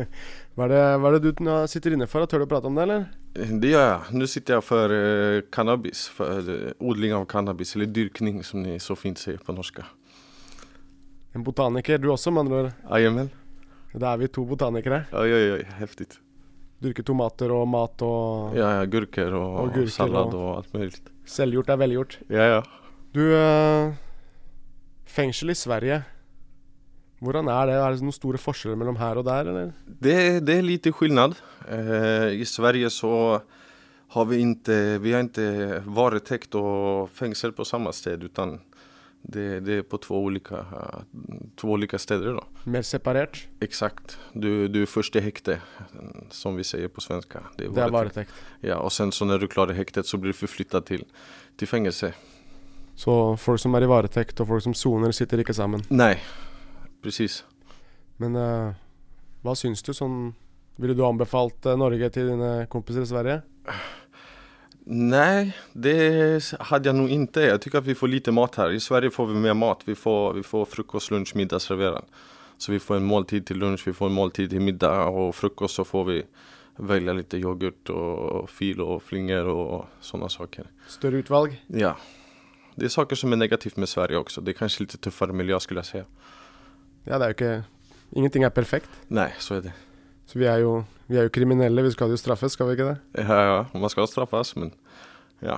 Hva 0.54 0.66
er 0.66 0.72
det, 0.74 0.80
hva 1.00 1.08
er 1.08 1.14
det 1.16 1.30
du 1.32 1.46
sitter 1.72 1.96
inne 1.96 2.08
for? 2.10 2.26
Tør 2.28 2.42
du 2.42 2.44
å 2.44 2.50
prate 2.50 2.68
om 2.68 2.76
det, 2.76 2.84
eller? 2.84 3.06
Det 3.32 3.70
gjør 3.72 3.86
jeg. 3.86 4.18
Nå 4.20 4.28
sitter 4.28 4.58
jeg 4.58 4.66
for 4.66 4.92
uh, 4.92 5.38
cannabis, 5.54 6.04
For 6.12 6.44
uh, 6.44 6.74
odling 6.84 7.16
av 7.16 7.24
cannabis, 7.30 7.72
eller 7.78 7.88
dyrkning 7.88 8.42
som 8.44 8.66
de 8.66 8.76
så 8.82 8.96
fint 8.98 9.20
sier 9.20 9.40
på 9.40 9.56
norsk. 9.56 9.80
En 11.34 11.46
botaniker, 11.46 11.98
du 11.98 12.10
også, 12.12 12.30
med 12.30 12.44
andre 12.44 12.60
ord. 12.60 12.70
Jajamän. 12.92 13.32
Da 13.96 14.12
er 14.12 14.20
vi 14.20 14.28
to 14.28 14.44
botanikere. 14.46 15.06
Oi, 15.16 15.28
oi, 15.32 15.44
oi. 15.56 15.64
Heftig. 15.80 16.12
Dyrker 16.84 17.06
tomater 17.08 17.52
og 17.56 17.64
mat 17.70 18.02
og 18.04 18.56
Ja, 18.58 18.80
ja, 18.80 18.86
Gurker 18.90 19.32
og, 19.38 19.60
og 19.62 19.76
gurker 19.78 19.94
salat 19.94 20.34
og, 20.34 20.40
og 20.42 20.56
alt 20.60 20.74
mulig. 20.76 20.98
Selvgjort 21.24 21.72
er 21.72 21.80
velgjort. 21.80 22.18
Ja, 22.28 22.48
ja. 22.58 22.64
Du, 23.16 23.22
uh, 23.32 23.94
fengsel 25.08 25.54
i 25.54 25.56
Sverige. 25.56 26.04
Hvordan 27.24 27.48
er 27.48 27.70
det? 27.70 27.76
Er 27.80 27.94
det 27.94 28.04
noen 28.04 28.16
store 28.16 28.40
forskjeller 28.40 28.78
mellom 28.80 28.98
her 29.00 29.20
og 29.20 29.26
der, 29.28 29.50
eller? 29.50 29.72
Det, 29.88 30.16
det 30.44 30.58
er 30.58 30.66
lite 30.66 30.92
skillnad. 30.94 31.36
Eh, 31.68 32.34
I 32.36 32.46
Sverige 32.48 32.90
så 32.92 33.40
har 34.14 34.28
vi 34.30 34.42
ikke 34.44 34.78
vi 35.02 35.14
har 35.14 35.24
ikke 35.26 35.82
varetekt 35.90 36.54
og 36.60 37.08
fengsel 37.16 37.54
på 37.56 37.66
samme 37.66 37.92
sted 37.96 38.22
utan 38.28 38.58
det, 39.24 39.64
det 39.64 39.78
er 39.80 39.84
på 39.88 39.96
to 40.04 40.18
ulike, 40.20 40.58
to 41.56 41.70
ulike 41.72 41.98
steder. 41.98 42.36
Da. 42.36 42.64
Mer 42.68 42.84
separert? 42.84 43.46
Exakt. 43.64 44.18
Du, 44.34 44.68
du 44.68 44.82
er 44.82 44.90
først 44.90 45.16
i 45.16 45.22
hekte, 45.24 45.58
som 46.28 46.58
vi 46.60 46.66
sier 46.68 46.92
på 46.92 47.00
svenska. 47.00 47.40
Det 47.56 47.70
er 47.72 47.94
varetekt. 47.94 48.34
Ja, 48.60 48.76
og 48.84 48.92
sen 48.92 49.14
så 49.16 49.24
når 49.24 49.46
du 49.46 49.48
klarer 49.48 49.76
hektet, 49.78 50.06
så 50.06 50.20
blir 50.20 50.36
du 50.36 50.40
forflytta 50.42 50.82
til, 50.84 51.06
til 51.56 51.70
fengsel. 51.70 52.12
Så 53.00 53.14
folk 53.40 53.62
som 53.64 53.74
er 53.74 53.86
i 53.86 53.90
varetekt 53.90 54.44
og 54.44 54.52
folk 54.52 54.62
som 54.68 54.76
soner, 54.76 55.14
sitter 55.16 55.40
ikke 55.42 55.56
sammen. 55.56 55.82
Nej, 55.88 56.18
precis. 57.04 57.44
Men 58.16 58.36
uh, 58.36 58.72
hva 59.44 59.54
syns 59.58 59.84
du? 59.84 59.92
Sånn 59.94 60.32
Ville 60.76 60.94
du 60.98 61.04
anbefalt 61.06 61.66
eh, 61.70 61.76
Norge 61.78 62.08
til 62.10 62.32
dine 62.32 62.64
kompiser 62.66 63.04
i 63.04 63.06
Sverige? 63.06 63.42
Nej, 64.84 65.52
det 65.72 66.56
hade 66.60 66.88
jag 66.88 66.96
nog 66.96 67.10
inte. 67.10 67.40
Jag 67.40 67.62
tycker 67.62 67.78
att 67.78 67.86
vi 67.86 67.94
får 67.94 68.08
lite 68.08 68.32
mat 68.32 68.54
här. 68.54 68.70
I 68.70 68.80
Sverige 68.80 69.10
får 69.10 69.26
vi 69.26 69.34
mer 69.34 69.54
mat. 69.54 69.82
Vi 69.84 69.94
får, 69.94 70.32
vi 70.32 70.42
får 70.42 70.64
frukost, 70.64 71.10
lunch, 71.10 71.36
middag 71.36 71.58
serverad. 71.58 72.04
Så 72.58 72.72
vi 72.72 72.78
får 72.78 72.96
en 72.96 73.04
måltid 73.04 73.46
till 73.46 73.56
lunch, 73.56 73.82
vi 73.86 73.92
får 73.92 74.06
en 74.06 74.12
måltid 74.12 74.50
till 74.50 74.60
middag 74.60 75.04
och 75.04 75.34
frukost 75.34 75.74
så 75.74 75.84
får 75.84 76.04
vi 76.04 76.22
välja 76.76 77.12
lite 77.12 77.36
yoghurt 77.36 77.90
och 77.90 78.50
fil 78.50 78.80
och 78.80 79.02
flingor 79.02 79.44
och 79.44 79.86
sådana 80.00 80.28
saker. 80.28 80.66
Større 80.88 81.16
utvalg? 81.16 81.64
Ja, 81.66 81.96
det 82.74 82.84
är 82.84 82.88
saker 82.88 83.16
som 83.16 83.32
är 83.32 83.36
negativt 83.36 83.76
med 83.76 83.88
Sverige 83.88 84.16
också. 84.16 84.40
Det 84.40 84.50
är 84.50 84.52
kanske 84.52 84.82
lite 84.82 84.98
tuffare 84.98 85.32
miljö 85.32 85.60
skulle 85.60 85.78
jag 85.78 85.86
säga. 85.86 86.04
Ja, 87.06 87.18
det 87.18 87.24
er 87.26 87.32
jo 87.32 87.36
ikke 87.38 87.64
Ingenting 88.14 88.44
er 88.46 88.52
perfekt. 88.54 88.90
Nei, 89.10 89.30
så 89.42 89.56
er 89.56 89.64
det. 89.64 89.72
Så 90.30 90.38
vi 90.38 90.46
er 90.46 90.60
jo, 90.62 90.84
vi 91.10 91.16
er 91.18 91.26
jo 91.26 91.32
kriminelle. 91.34 91.82
Vi 91.82 91.90
skal 91.90 92.12
jo 92.12 92.16
straffes, 92.20 92.52
skal 92.54 92.68
vi 92.68 92.76
ikke 92.76 92.92
det? 92.92 93.24
Ja, 93.26 93.38
ja, 93.48 93.56
man 93.74 93.90
skal 93.90 94.06
straffes, 94.06 94.52
men 94.56 94.70
ja. 95.42 95.56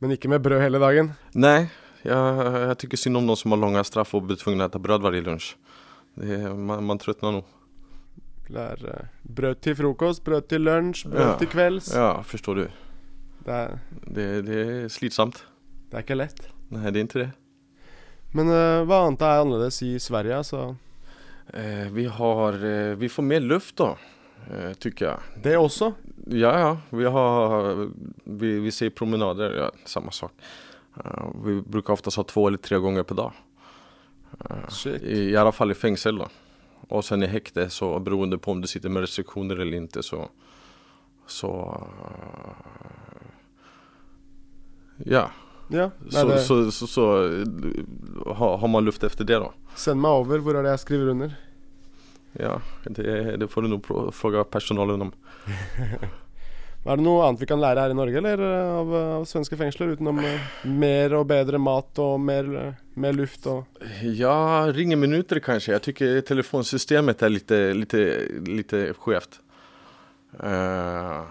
Men 0.00 0.14
ikke 0.14 0.30
med 0.32 0.40
brød 0.40 0.62
hele 0.62 0.80
dagen. 0.80 1.10
Nei. 1.36 1.68
Jeg, 2.00 2.16
jeg 2.64 2.78
tykker 2.80 2.96
synd 2.96 3.20
om 3.20 3.26
noen 3.28 3.36
som 3.36 3.52
har 3.52 3.60
långa 3.60 3.82
straff 3.84 4.14
og 4.16 4.24
blir 4.30 4.36
tvungna 4.40 4.64
att 4.64 4.70
äta 4.72 4.78
bröd 4.78 5.02
varje 5.04 5.20
lunch. 5.20 5.50
Det 6.16 6.38
man, 6.56 6.84
man 6.88 6.98
trøtner 6.98 7.32
nå. 7.36 7.42
Det 8.48 8.56
er 8.58 8.80
uh, 8.88 9.10
brød 9.28 9.60
til 9.60 9.76
frokost, 9.76 10.24
brød 10.24 10.48
til 10.48 10.64
lunsj, 10.64 11.04
brød 11.12 11.26
Ja. 11.26 11.36
til 11.38 11.48
kvelds. 11.52 11.92
Ja, 11.94 12.22
forstår 12.22 12.54
du. 12.54 12.64
Det, 13.44 13.52
er, 13.52 13.76
Det, 14.08 14.26
det 14.46 14.56
er 14.64 14.88
slitsamt. 14.88 15.44
det 15.90 15.98
er 16.00 16.02
ikke 16.08 16.16
lett. 16.16 16.40
Nei, 16.70 16.90
det 16.90 16.96
er 16.96 17.04
ikke 17.04 17.20
det. 17.26 17.30
Men 18.36 18.52
uh, 18.52 18.86
hva 18.86 19.04
annet 19.06 19.24
er 19.26 19.42
annerledes 19.42 19.82
i 19.86 19.96
Sverige? 20.02 20.44
Altså, 20.44 20.70
Uh, 21.50 21.88
vi 21.90 22.04
har, 22.06 22.54
uh, 22.62 22.94
vi 22.94 23.08
får 23.10 23.24
mer 23.26 23.40
luft 23.42 23.80
da. 23.80 23.96
tycker 24.78 25.04
jag. 25.04 25.42
det 25.42 25.56
også? 25.58 25.88
Ja, 26.26 26.52
ja, 26.60 26.68
vi 26.90 27.04
har, 27.04 27.88
vi, 28.24 28.52
vi 28.62 28.70
ser 28.70 28.90
promenader, 28.90 29.56
ja, 29.58 29.70
samme 29.84 30.12
sak. 30.12 30.32
Vi 31.44 31.56
bruker 31.60 31.92
oftast 31.92 32.16
ha 32.16 32.24
to 32.24 32.46
eller 32.46 32.58
tre 32.58 32.78
ganger 32.78 33.02
per 33.02 33.18
dag. 33.18 33.42
Shit. 34.70 35.02
I, 35.02 35.18
I 35.32 35.36
alle 35.36 35.52
fall 35.52 35.74
i 35.74 35.74
fengsel. 35.74 36.22
da. 36.22 36.30
Og 36.88 37.04
sen 37.04 37.22
i 37.22 37.28
hekte, 37.30 37.68
så 37.70 37.92
beroende 37.98 38.38
på 38.38 38.54
om 38.54 38.62
du 38.62 38.70
sitter 38.70 38.90
med 38.90 39.04
restriksjoner 39.04 39.60
eller 39.60 39.82
ikke, 39.82 40.02
så, 40.02 40.24
så 41.26 41.52
ja, 45.06 45.28
Ja. 45.70 45.90
Så, 46.10 46.24
det, 46.28 46.38
så, 46.46 46.56
så, 46.74 46.86
så 46.90 47.06
eh, 47.26 47.84
har, 48.36 48.56
har 48.58 48.68
man 48.68 48.84
luft 48.84 49.04
efter 49.06 49.24
det 49.28 49.38
da. 49.42 49.52
Send 49.78 50.02
meg 50.02 50.24
over. 50.24 50.42
Hvor 50.44 50.58
er 50.58 50.66
det 50.66 50.74
jeg 50.76 50.84
skriver 50.86 51.12
under? 51.14 51.36
Ja, 52.38 52.56
det, 52.86 53.36
det 53.42 53.50
får 53.50 53.66
du 53.66 53.72
nå 53.72 53.80
spørre 53.82 54.14
fråga 54.14 54.44
personalen 54.46 55.08
om. 55.08 55.14
Er 56.80 56.96
det 56.96 57.04
noe 57.04 57.26
annet 57.26 57.42
vi 57.42 57.48
kan 57.48 57.60
lære 57.60 57.82
her 57.84 57.92
i 57.92 57.96
Norge, 57.96 58.16
eller 58.22 58.40
eh, 58.40 58.68
av, 58.78 58.92
av 59.20 59.24
svenske 59.28 59.56
fengsler? 59.60 59.90
Utenom 59.92 60.16
eh, 60.24 60.46
mer 60.64 61.12
og 61.18 61.26
bedre 61.28 61.60
mat 61.60 62.00
og 62.00 62.14
mer, 62.24 62.48
eh, 62.56 62.78
mer 62.96 63.12
luft 63.18 63.44
og 63.52 63.82
Ja, 64.00 64.64
ringer 64.72 64.96
minutter 64.96 65.42
kanskje. 65.44 65.74
Jeg 65.74 65.84
tycker 65.90 66.22
telefonsystemet 66.30 67.20
er 67.26 67.34
litt 67.36 68.72
skjevt. 68.96 69.42
Eh, 70.42 71.22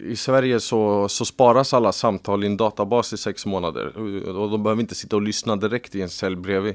I 0.00 0.16
Sverige 0.16 0.60
så, 0.60 1.08
så 1.08 1.24
sparas 1.24 1.74
alla 1.74 1.92
samtal 1.92 2.44
i 2.44 2.46
en 2.46 2.56
databas 2.56 3.12
i 3.12 3.16
sex 3.16 3.46
månader 3.46 3.96
och 4.36 4.50
de 4.50 4.62
behöver 4.62 4.82
inte 4.82 4.94
sitta 4.94 5.16
och 5.16 5.22
lyssna 5.22 5.56
direkt 5.56 5.94
i 5.94 6.02
en 6.02 6.08
cell 6.08 6.36
bredvid. 6.36 6.74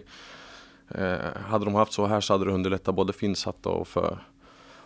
Uh, 0.99 1.17
hade 1.49 1.65
de 1.65 1.75
haft 1.75 1.93
så 1.93 2.05
här 2.05 2.21
så 2.21 2.33
hade 2.33 2.45
det 2.45 2.51
underlättat 2.51 2.95
både 2.95 3.13
för 3.13 3.25
insatta 3.25 3.69
och 3.69 3.87
för, 3.87 4.19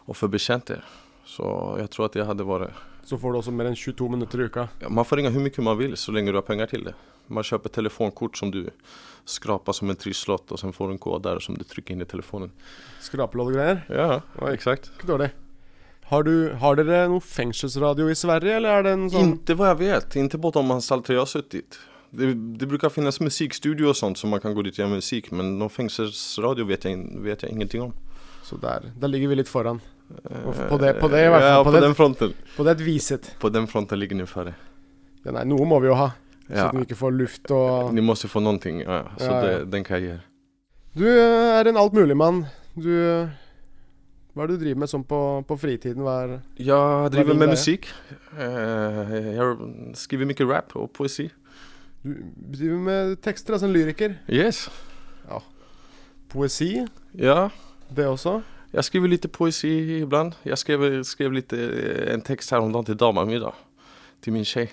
och 0.06 0.18
för 0.18 0.28
betjänter. 0.28 0.86
Så 1.26 1.76
jag 1.80 1.90
tror 1.90 2.06
att 2.06 2.14
det 2.14 2.26
hade 2.26 2.44
varit 2.44 2.70
Så 3.04 3.18
får 3.18 3.32
du 3.32 3.38
også 3.38 3.52
mer 3.52 3.66
enn 3.66 3.76
22 3.76 4.10
minutter 4.10 4.42
i. 4.42 4.50
Ja, 4.80 4.90
Man 4.90 5.06
får 5.06 5.18
ringa 5.18 5.30
hur 5.30 5.40
mycket 5.40 5.64
man 5.64 5.78
vill 5.78 5.98
så 5.98 6.12
länge 6.12 6.32
du 6.32 6.38
har 6.38 6.42
pengar 6.42 6.66
till 6.66 6.84
det. 6.84 6.94
Man 7.28 7.44
köper 7.44 7.70
telefonkort 7.70 8.38
som 8.38 8.52
du 8.52 8.70
skrapar 9.26 9.74
som 9.74 9.90
en 9.90 9.96
trisslott 9.96 10.52
och 10.52 10.60
sen 10.60 10.74
får 10.74 10.88
du 10.88 10.94
en 10.94 10.98
kod 10.98 11.24
där 11.24 11.40
som 11.40 11.58
du 11.58 11.64
trycker 11.64 11.94
in 11.94 12.02
i 12.02 12.06
telefonen. 12.06 12.52
Skrapelodd 13.00 13.48
och 13.48 13.54
grejer? 13.54 13.86
Ja, 13.90 14.22
ja 14.40 14.54
exakt. 14.54 14.92
Ikke 14.98 15.08
dårlig. 15.08 15.41
Har, 16.12 16.26
du, 16.28 16.52
har 16.60 16.76
dere 16.76 17.06
noe 17.08 17.24
fengselsradio 17.24 18.10
i 18.12 18.16
Sverige, 18.20 18.58
eller 18.60 18.82
er 18.82 18.84
det 18.84 18.92
en 18.98 19.08
sånn 19.14 19.30
Inte 19.30 19.56
hva 19.56 19.70
jeg 19.72 19.80
vet, 19.86 20.18
inte 20.20 20.40
på 20.42 20.52
anstalter 20.76 21.16
jag 21.16 21.24
har 21.24 21.32
sittet. 21.32 21.78
Det, 22.12 22.34
det 22.60 22.68
å 22.68 22.92
finnes 22.92 23.22
musikstudio 23.24 23.88
og 23.94 23.96
sånt 23.96 24.20
så 24.20 24.28
man 24.28 24.42
kan 24.44 24.52
gå 24.52 24.66
dit 24.68 24.76
og 24.76 24.82
gjøre 24.84 24.98
musik 24.98 25.30
men 25.32 25.54
noen 25.62 25.72
fengselsradio 25.72 26.66
vet 26.68 26.90
jeg, 26.90 27.00
vet 27.24 27.46
jeg 27.46 27.56
ingenting 27.56 27.86
om. 27.86 27.94
Så 28.44 28.60
der, 28.60 28.90
der 29.00 29.08
ligger 29.14 29.32
vi 29.32 29.40
litt 29.40 29.52
foran. 29.52 29.80
På 30.68 30.78
det, 30.82 30.98
på 31.00 31.08
det 31.08 31.22
i 31.24 31.30
hvert 31.32 31.46
fall. 31.46 31.48
Ja, 31.48 31.62
på, 31.64 31.70
på 31.70 31.76
det, 31.78 31.82
den 31.86 31.96
fronten. 31.96 32.34
på 32.58 32.66
det 32.68 32.76
viset. 32.84 33.32
På 33.40 33.50
den 33.50 33.68
fronten 33.72 34.00
ligger 34.02 34.20
ni 34.20 34.28
ferdig. 34.28 34.58
Ja, 35.24 35.32
nei, 35.38 35.46
noe 35.48 35.64
må 35.70 35.80
vi 35.80 35.88
jo 35.88 35.96
ha. 35.96 36.10
Så 36.48 36.58
Ja. 36.58 36.68
at 36.68 36.76
vi 36.76 36.84
ikke 36.84 36.98
får 37.00 37.14
luft 37.16 37.52
og 37.56 37.94
Ni 37.96 38.02
måste 38.04 38.28
få 38.28 38.42
någonting, 38.44 38.82
ja, 38.82 39.06
så 39.18 39.30
Ja. 39.32 39.42
Det, 39.42 39.72
den 39.72 39.84
kan 39.88 40.02
jeg 40.04 40.18
er. 40.18 40.26
Du 40.94 41.08
eh, 41.08 41.60
er 41.60 41.70
en 41.70 41.78
altmuligmann. 41.78 42.48
Du 42.76 42.92
eh, 42.92 43.30
Hva 44.34 44.44
er 44.44 44.48
det 44.48 44.60
du 44.60 44.64
driver 44.64 44.80
med 44.80 44.90
sånn 44.90 45.04
på, 45.04 45.18
på 45.48 45.58
fritiden? 45.60 46.04
Hva 46.06 46.14
er 46.24 46.36
jeg 46.56 47.12
driver 47.12 47.36
med 47.36 47.50
musikk. 47.52 47.90
Jeg 48.38 48.48
Eh, 48.48 49.56
skriver 50.00 50.26
mye 50.30 50.48
rap 50.48 50.76
og 50.80 50.92
poesi. 50.96 51.28
Du 52.04 52.14
driver 52.56 52.80
med 52.80 53.18
tekster, 53.22 53.54
altså 53.54 53.68
en 53.68 53.74
lyriker. 53.76 54.16
Yes. 54.32 54.70
Poesi, 56.32 56.86
Ja, 57.20 57.50
det 57.92 58.06
også. 58.08 58.38
Jeg 58.72 58.84
skriver 58.88 59.10
litt 59.12 59.26
poesi 59.36 59.72
ibland. 60.00 60.34
Jeg 60.48 60.58
skrev, 60.58 61.04
skrev 61.04 61.34
litt, 61.36 61.52
en 61.52 62.22
tekst 62.24 62.54
her 62.56 62.64
om 62.64 62.72
dagen 62.72 62.86
til 62.88 62.96
dama 62.96 63.26
mi, 63.28 63.36
da. 63.40 63.52
Til 64.24 64.32
min 64.34 64.46
kjei 64.48 64.70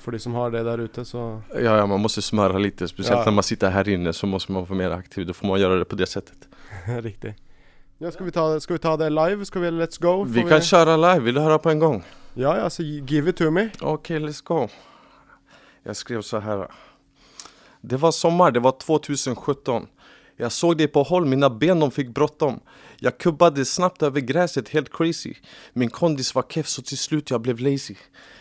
For 0.00 0.12
de 0.12 0.18
som 0.18 0.34
har 0.34 0.50
det 0.50 0.64
der 0.64 0.80
ute, 0.84 1.04
så 1.04 1.42
Ja, 1.54 1.76
ja, 1.80 1.86
man 1.86 2.00
må 2.00 2.08
smøre 2.08 2.60
litt. 2.60 2.76
Spesielt 2.88 3.20
Ja. 3.20 3.24
når 3.24 3.34
man 3.34 3.42
sitter 3.44 3.70
her 3.70 3.84
inne 3.88 4.12
så 4.12 4.26
må 4.26 4.38
man 4.48 4.64
være 4.64 4.76
mer 4.76 4.90
aktiv. 4.98 5.26
Da 5.26 5.32
får 5.32 5.46
man 5.48 5.60
gjøre 5.60 5.78
det 5.78 5.88
på 5.88 5.96
det 5.96 6.08
sättet. 6.08 6.48
Riktig. 7.04 7.34
Ja, 8.02 8.10
skal 8.10 8.26
vi, 8.26 8.32
ta, 8.32 8.60
skal 8.60 8.74
vi 8.74 8.80
ta 8.80 8.96
det 8.96 9.10
live? 9.12 9.44
Skal 9.44 9.60
vi 9.62 9.70
Let's 9.70 9.98
go? 10.00 10.22
Vi 10.22 10.40
Får 10.40 10.48
kan 10.48 10.62
kjøre 10.64 10.94
live, 10.96 11.24
Vil 11.24 11.34
du 11.36 11.40
høre 11.40 11.58
på 11.60 11.68
en 11.70 11.80
gang? 11.80 11.98
Ja, 12.36 12.54
ja, 12.56 12.70
så 12.70 12.82
give 12.82 13.28
it 13.28 13.36
to 13.36 13.50
me. 13.50 13.66
OK, 13.82 14.10
let's 14.10 14.40
go. 14.44 14.68
Jeg 15.84 15.96
skrev 15.96 16.22
så 16.22 16.40
her. 16.40 16.64
Det 17.82 18.00
var 18.00 18.10
sommer. 18.10 18.50
det 18.50 18.62
var 18.62 18.70
2017. 18.70 19.88
Jag 20.40 20.52
såg 20.52 20.76
dig 20.76 20.88
på 20.88 21.02
håll, 21.02 21.26
mina 21.26 21.50
ben 21.50 21.80
de 21.80 21.90
fick 21.90 22.08
bråttom. 22.08 22.60
Jag 22.98 23.18
kubbade 23.18 23.64
snabbt 23.64 24.02
över 24.02 24.20
gräset, 24.20 24.68
helt 24.68 24.92
crazy. 24.92 25.34
Min 25.72 25.90
kondis 25.90 26.34
var 26.34 26.42
keff 26.42 26.68
så 26.68 26.82
till 26.82 26.98
slut 26.98 27.30
jag 27.30 27.40
blev 27.40 27.60
lazy. 27.60 27.94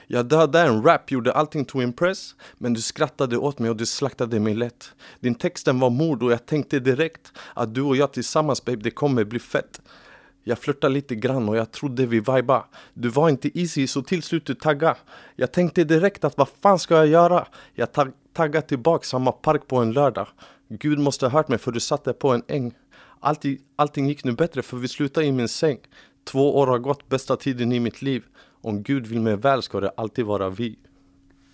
Jag 0.07 0.25
dödade 0.25 0.67
en 0.67 0.83
rap, 0.83 1.11
gjorde 1.11 1.33
allting 1.33 1.65
to 1.65 1.81
impress. 1.81 2.35
Men 2.57 2.73
du 2.73 2.81
skrattade 2.81 3.37
åt 3.37 3.59
mig 3.59 3.69
och 3.69 3.75
du 3.75 3.85
slaktade 3.85 4.39
mig 4.39 4.55
lätt. 4.55 4.91
Din 5.19 5.35
texten 5.35 5.79
var 5.79 5.89
mord 5.89 6.23
och 6.23 6.31
jag 6.31 6.45
tänkte 6.45 6.79
direkt 6.79 7.31
att 7.53 7.75
du 7.75 7.81
och 7.81 7.95
jag 7.95 8.13
tillsammans 8.13 8.65
babe, 8.65 8.83
det 8.83 8.91
kommer 8.91 9.23
bli 9.23 9.39
fett. 9.39 9.81
Jag 10.43 10.59
flörtade 10.59 10.93
lite 10.93 11.15
grann 11.15 11.49
och 11.49 11.57
jag 11.57 11.71
trodde 11.71 12.05
vi 12.05 12.19
viba. 12.19 12.65
Du 12.93 13.09
var 13.09 13.29
inte 13.29 13.59
easy 13.59 13.87
så 13.87 14.01
till 14.01 14.23
slut 14.23 14.45
du 14.45 14.55
tagga. 14.55 14.97
Jag 15.35 15.51
tänkte 15.51 15.83
direkt 15.83 16.23
att 16.23 16.37
vad 16.37 16.49
fan 16.61 16.79
ska 16.79 16.95
jag 16.95 17.07
göra? 17.07 17.47
Jag 17.73 17.91
tag 17.91 18.11
taggade 18.33 18.67
tillbaka 18.67 19.05
samma 19.05 19.31
park 19.31 19.67
på 19.67 19.77
en 19.77 19.91
lördag. 19.91 20.27
Gud 20.69 20.99
måste 20.99 21.25
ha 21.25 21.29
hört 21.31 21.47
mig 21.49 21.57
för 21.57 21.71
du 21.71 21.79
satte 21.79 22.13
på 22.13 22.29
en 22.33 22.43
äng. 22.47 22.73
Alltid, 23.19 23.61
allting 23.75 24.07
gick 24.07 24.23
nu 24.23 24.31
bättre 24.31 24.61
för 24.61 24.77
vi 24.77 24.87
slutade 24.87 25.25
i 25.25 25.31
min 25.31 25.47
säng. 25.47 25.77
Två 26.23 26.57
år 26.59 26.67
har 26.67 26.77
gått, 26.79 27.09
bästa 27.09 27.35
tiden 27.35 27.71
i 27.71 27.79
mitt 27.79 28.01
liv. 28.01 28.23
Om 28.61 28.83
Gud 28.83 29.07
vill 29.07 29.21
mig 29.21 29.35
väl 29.35 29.61
ska 29.61 29.79
det 29.79 29.91
alltid 29.97 30.25
vara 30.25 30.49
vi. 30.49 30.79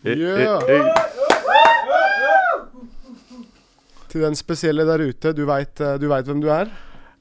Eh, 0.04 0.12
eh, 0.12 0.18
Yeah. 0.20 0.64
eh. 0.70 0.86
Til 4.10 4.22
den 4.22 4.36
spesielle 4.36 4.86
der 4.88 5.00
ute, 5.10 5.34
du 5.34 5.46
veit 5.46 5.76
du 6.00 6.08
vet 6.08 6.26
hvem 6.30 6.42
du 6.42 6.50
er? 6.50 6.70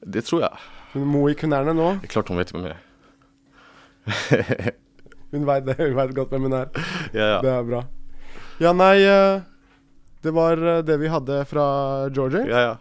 Det 0.05 0.23
tror 0.25 0.41
jeg. 0.45 0.51
Hun 0.93 1.07
må 1.11 1.25
i 1.29 1.33
knærne 1.35 1.73
nå. 1.75 1.89
Det 1.99 2.07
er 2.09 2.13
klart 2.13 2.29
hun 2.31 2.37
vet 2.39 2.51
hvem 2.53 2.67
jeg 2.69 2.75
er. 2.75 4.71
Hun 5.31 5.45
veit 5.47 5.65
det, 5.67 5.75
hun 5.81 5.95
vet 5.97 6.13
godt 6.15 6.29
hvem 6.31 6.41
hun 6.47 6.53
er. 6.53 6.69
ja, 7.13 7.25
ja. 7.35 7.41
Det 7.43 7.51
er 7.51 7.63
bra. 7.67 7.81
Ja, 8.63 8.71
nei 8.77 9.01
eh, 9.03 9.41
Det 10.25 10.33
var 10.33 10.57
eh, 10.57 10.81
det 10.85 10.97
vi 11.01 11.11
hadde 11.11 11.43
fra 11.49 11.67
Georgie. 12.09 12.47
ja, 12.49 12.65
ja. 12.71 12.75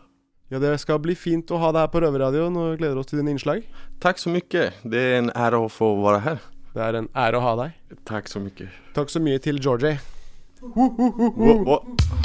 Ja, 0.52 0.59
det 0.61 0.76
skal 0.78 1.00
bli 1.02 1.14
fint 1.18 1.48
å 1.50 1.59
ha 1.59 1.70
deg 1.72 1.87
her 1.87 1.90
på 1.90 2.02
Røverradioen, 2.04 2.57
og 2.61 2.76
gleder 2.78 2.98
oss 3.00 3.09
til 3.09 3.18
dine 3.18 3.33
innslag. 3.33 3.64
Takk 4.04 4.20
så 4.20 4.30
mye. 4.30 4.66
Det 4.85 5.00
er 5.00 5.16
en 5.22 5.30
ære 5.33 5.59
å 5.64 5.70
få 5.72 5.88
være 6.04 6.20
her. 6.22 6.44
Det 6.76 6.83
er 6.85 6.98
en 7.00 7.09
ære 7.16 7.40
å 7.40 7.42
ha 7.42 7.54
deg. 7.62 7.96
Takk 8.07 8.28
så 8.30 8.42
mye. 8.44 8.68
Takk 8.94 9.11
så 9.11 9.22
mye 9.24 9.40
til 9.42 9.59
Georgie. 9.59 9.96
Ho, 10.76 10.87
ho, 10.98 11.09
ho, 11.16 11.78
Sett 12.04 12.23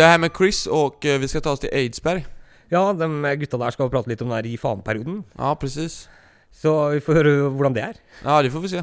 Jag 0.00 0.06
er 0.06 0.10
her 0.10 0.18
med 0.18 0.30
Chris 0.36 0.66
och 0.66 1.06
eh, 1.06 1.20
vi 1.20 1.28
skal 1.28 1.42
ta 1.44 1.50
oss 1.52 1.60
til 1.60 1.68
Eidsberg. 1.76 2.22
Ja, 2.72 2.94
de 2.96 3.36
gutta 3.36 3.58
der 3.60 3.74
skal 3.74 3.90
prate 3.92 4.08
litt 4.08 4.22
om 4.24 4.30
den 4.30 4.36
her 4.38 4.46
i 4.48 4.56
faen-perioden. 4.56 5.18
Ja, 5.36 5.50
precis. 5.60 6.08
Så 6.56 6.72
vi 6.94 7.02
får 7.04 7.18
høre 7.18 7.32
hvordan 7.50 7.74
det 7.76 7.82
er. 7.84 7.98
Ja, 8.24 8.38
det 8.40 8.52
får 8.54 8.62
vi 8.64 8.70
se. 8.72 8.80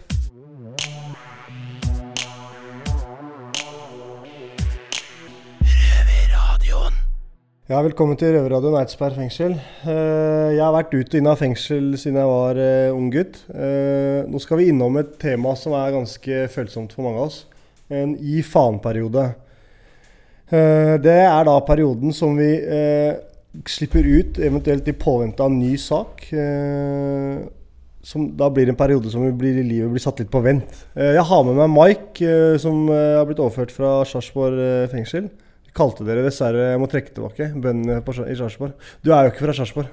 Ja, 7.68 7.82
velkommen 7.82 8.22
til 8.22 8.38
Røverradioen 8.38 8.78
Eidsberg 8.84 9.18
fengsel. 9.18 9.58
Eh, 9.90 10.54
jeg 10.54 10.62
har 10.62 10.78
vært 10.78 10.94
ut 10.94 11.10
og 11.10 11.18
inn 11.18 11.32
av 11.34 11.42
fengsel 11.42 11.90
siden 11.98 12.22
jeg 12.22 12.30
var 12.30 12.62
eh, 12.62 12.94
ung 12.94 13.10
gutt. 13.10 13.42
Eh, 13.58 14.22
nå 14.30 14.46
skal 14.46 14.62
vi 14.62 14.70
innom 14.70 15.02
et 15.02 15.18
tema 15.18 15.58
som 15.58 15.74
er 15.82 15.98
ganske 15.98 16.46
følsomt 16.54 16.94
for 16.94 17.10
mange 17.10 17.26
av 17.26 17.32
oss. 17.32 17.42
En 17.90 18.14
gi 18.22 18.46
faen-periode. 18.46 19.32
Eh, 20.48 20.96
det 21.04 21.18
er 21.26 21.48
da 21.48 21.58
perioden 21.68 22.14
som 22.16 22.38
vi 22.40 22.50
eh, 22.56 23.18
slipper 23.68 24.06
ut, 24.08 24.40
eventuelt 24.40 24.88
i 24.88 24.96
påvente 24.96 25.44
av 25.44 25.52
en 25.52 25.60
ny 25.60 25.74
sak. 25.82 26.24
Eh, 26.32 27.42
som 28.08 28.30
da 28.40 28.48
blir 28.54 28.70
en 28.72 28.80
periode 28.80 29.12
som 29.12 29.26
blir, 29.36 29.60
livet 29.60 29.92
blir 29.92 30.04
satt 30.04 30.22
litt 30.22 30.32
på 30.32 30.42
vent. 30.46 30.86
Eh, 30.96 31.18
jeg 31.18 31.26
har 31.28 31.44
med 31.44 31.60
meg 31.60 31.74
Mike, 31.76 32.40
som 32.64 32.88
har 32.94 33.28
blitt 33.28 33.44
overført 33.44 33.76
fra 33.76 34.00
Sarpsborg 34.08 34.88
fengsel. 34.94 35.28
Vi 35.68 35.76
kalte 35.76 36.08
dere 36.08 36.24
dessverre 36.26 36.72
Jeg 36.72 36.80
må 36.82 36.88
trekke 36.90 37.14
tilbake 37.14 37.52
bøndene 37.54 38.00
i 38.32 38.38
Sarpsborg. 38.40 38.78
Du 39.04 39.12
er 39.12 39.28
jo 39.28 39.36
ikke 39.36 39.46
fra 39.50 39.58
Sarpsborg, 39.60 39.92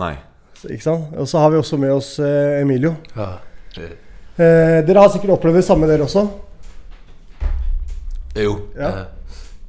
Nei. 0.00 0.14
ikke 0.64 0.86
sant? 0.88 1.12
Og 1.20 1.28
så 1.28 1.44
har 1.44 1.52
vi 1.52 1.60
også 1.60 1.78
med 1.78 1.92
oss 1.92 2.14
Emilio. 2.22 2.96
Ja. 3.14 3.34
Eh, 4.40 4.78
dere 4.86 5.02
har 5.02 5.10
sikkert 5.12 5.34
opplevd 5.36 5.60
det 5.60 5.66
samme, 5.66 5.88
dere 5.90 6.06
også? 6.06 6.24
Jo. 8.40 8.54
Ja. 8.78 8.92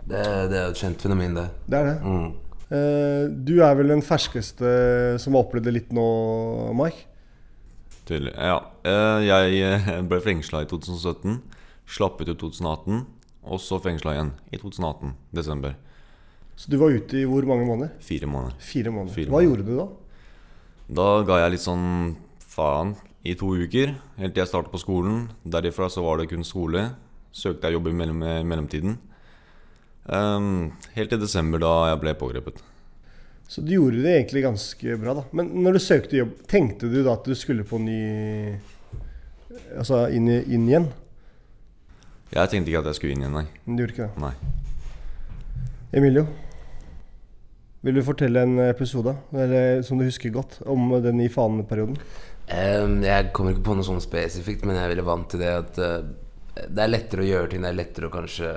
Det, 0.07 0.21
det 0.51 0.57
er 0.59 0.69
et 0.71 0.79
kjent 0.79 0.99
fenomen, 1.03 1.35
det. 1.37 1.45
Det 1.69 1.79
er 1.79 1.89
det. 1.89 1.95
Mm. 2.03 2.29
Eh, 2.73 3.23
du 3.47 3.53
er 3.63 3.75
vel 3.79 3.93
den 3.93 4.03
ferskeste 4.03 4.73
som 5.21 5.35
har 5.37 5.45
opplevd 5.45 5.67
det 5.69 5.73
litt 5.77 5.93
nå, 5.95 6.03
Mike? 6.77 7.05
Tydelig. 8.07 8.33
Ja. 8.35 8.57
Eh, 8.83 9.23
Jeg 9.29 9.61
eh, 9.63 10.01
ble 10.09 10.19
fengsla 10.25 10.63
i 10.65 10.69
2017. 10.71 11.37
Slapp 11.87 12.19
ut 12.21 12.27
i 12.31 12.35
2018. 12.35 13.03
Og 13.43 13.59
så 13.59 13.79
fengsla 13.83 14.13
igjen 14.15 14.29
i 14.55 14.59
2018, 14.59 15.13
desember. 15.35 15.73
Så 16.55 16.69
du 16.71 16.77
var 16.79 16.93
ute 16.95 17.17
i 17.19 17.25
hvor 17.27 17.43
mange 17.49 17.65
måneder? 17.67 17.95
Fire 18.03 18.27
måneder. 18.29 18.55
Fire 18.63 18.91
måneder. 18.93 19.15
Fire 19.17 19.27
Hva 19.31 19.39
måneder. 19.41 19.49
gjorde 19.49 19.65
du 19.67 19.73
da? 19.79 19.87
Da 20.99 21.07
ga 21.27 21.39
jeg 21.41 21.55
litt 21.55 21.63
sånn 21.65 21.87
faen 22.53 22.93
i 23.27 23.33
to 23.39 23.49
uker, 23.55 23.95
helt 24.19 24.35
til 24.35 24.43
jeg 24.43 24.51
startet 24.51 24.71
på 24.71 24.79
skolen. 24.79 25.25
Derifra 25.47 25.89
så 25.91 26.03
var 26.05 26.19
det 26.21 26.29
kun 26.31 26.43
skole. 26.47 26.85
Søkte 27.35 27.67
jeg 27.67 27.75
jobb 27.79 27.89
i 27.91 27.95
mellom, 27.99 28.23
i 28.23 28.43
mellomtiden. 28.47 28.95
Ehm, 30.11 30.73
helt 30.97 31.13
til 31.13 31.21
desember, 31.21 31.61
da 31.63 31.73
jeg 31.91 32.01
ble 32.01 32.13
pågrepet. 32.19 32.59
Så 33.47 33.61
du 33.63 33.73
gjorde 33.75 34.01
det 34.03 34.15
egentlig 34.17 34.43
ganske 34.43 34.97
bra, 34.99 35.13
da. 35.19 35.23
Men 35.35 35.51
når 35.63 35.77
du 35.77 35.83
søkte 35.83 36.17
jobb, 36.17 36.33
tenkte 36.49 36.89
du 36.91 37.01
da 37.03 37.15
at 37.15 37.27
du 37.27 37.35
skulle 37.37 37.65
på 37.67 37.81
ny 37.81 37.99
Altså 39.77 40.07
inn, 40.09 40.25
inn 40.25 40.63
igjen? 40.65 40.87
Jeg 42.33 42.49
tenkte 42.49 42.71
ikke 42.71 42.79
at 42.81 42.87
jeg 42.89 42.97
skulle 42.97 43.13
inn 43.13 43.21
igjen, 43.21 43.35
nei. 43.37 43.43
Men 43.65 43.75
du 43.75 43.83
gjorde 43.83 43.93
ikke 43.93 44.07
det? 44.07 44.23
Nei. 44.23 44.31
Emilio, 45.93 46.23
vil 47.85 47.99
du 47.99 48.01
fortelle 48.05 48.41
en 48.47 48.63
episode 48.65 49.13
eller, 49.29 49.83
som 49.85 50.01
du 50.01 50.07
husker 50.07 50.33
godt 50.33 50.57
om 50.69 50.95
den 51.03 51.21
i 51.21 51.29
faneperioden? 51.29 51.99
Ehm, 52.53 52.97
jeg 53.05 53.29
kommer 53.35 53.53
ikke 53.53 53.67
på 53.69 53.77
noe 53.77 53.85
sånn 53.85 54.01
spesifikt, 54.01 54.65
men 54.65 54.79
jeg 54.79 54.87
er 54.87 54.93
veldig 54.95 55.05
vant 55.11 55.29
til 55.29 55.43
det 55.43 55.53
at 55.53 55.81
uh, 55.83 55.99
det 56.63 56.83
er 56.83 56.91
lettere 56.91 57.25
å 57.25 57.29
gjøre 57.29 57.51
ting. 57.53 57.61
Det 57.65 57.69
er 57.69 57.77
lettere 57.77 58.09
å 58.09 58.13
kanskje 58.13 58.49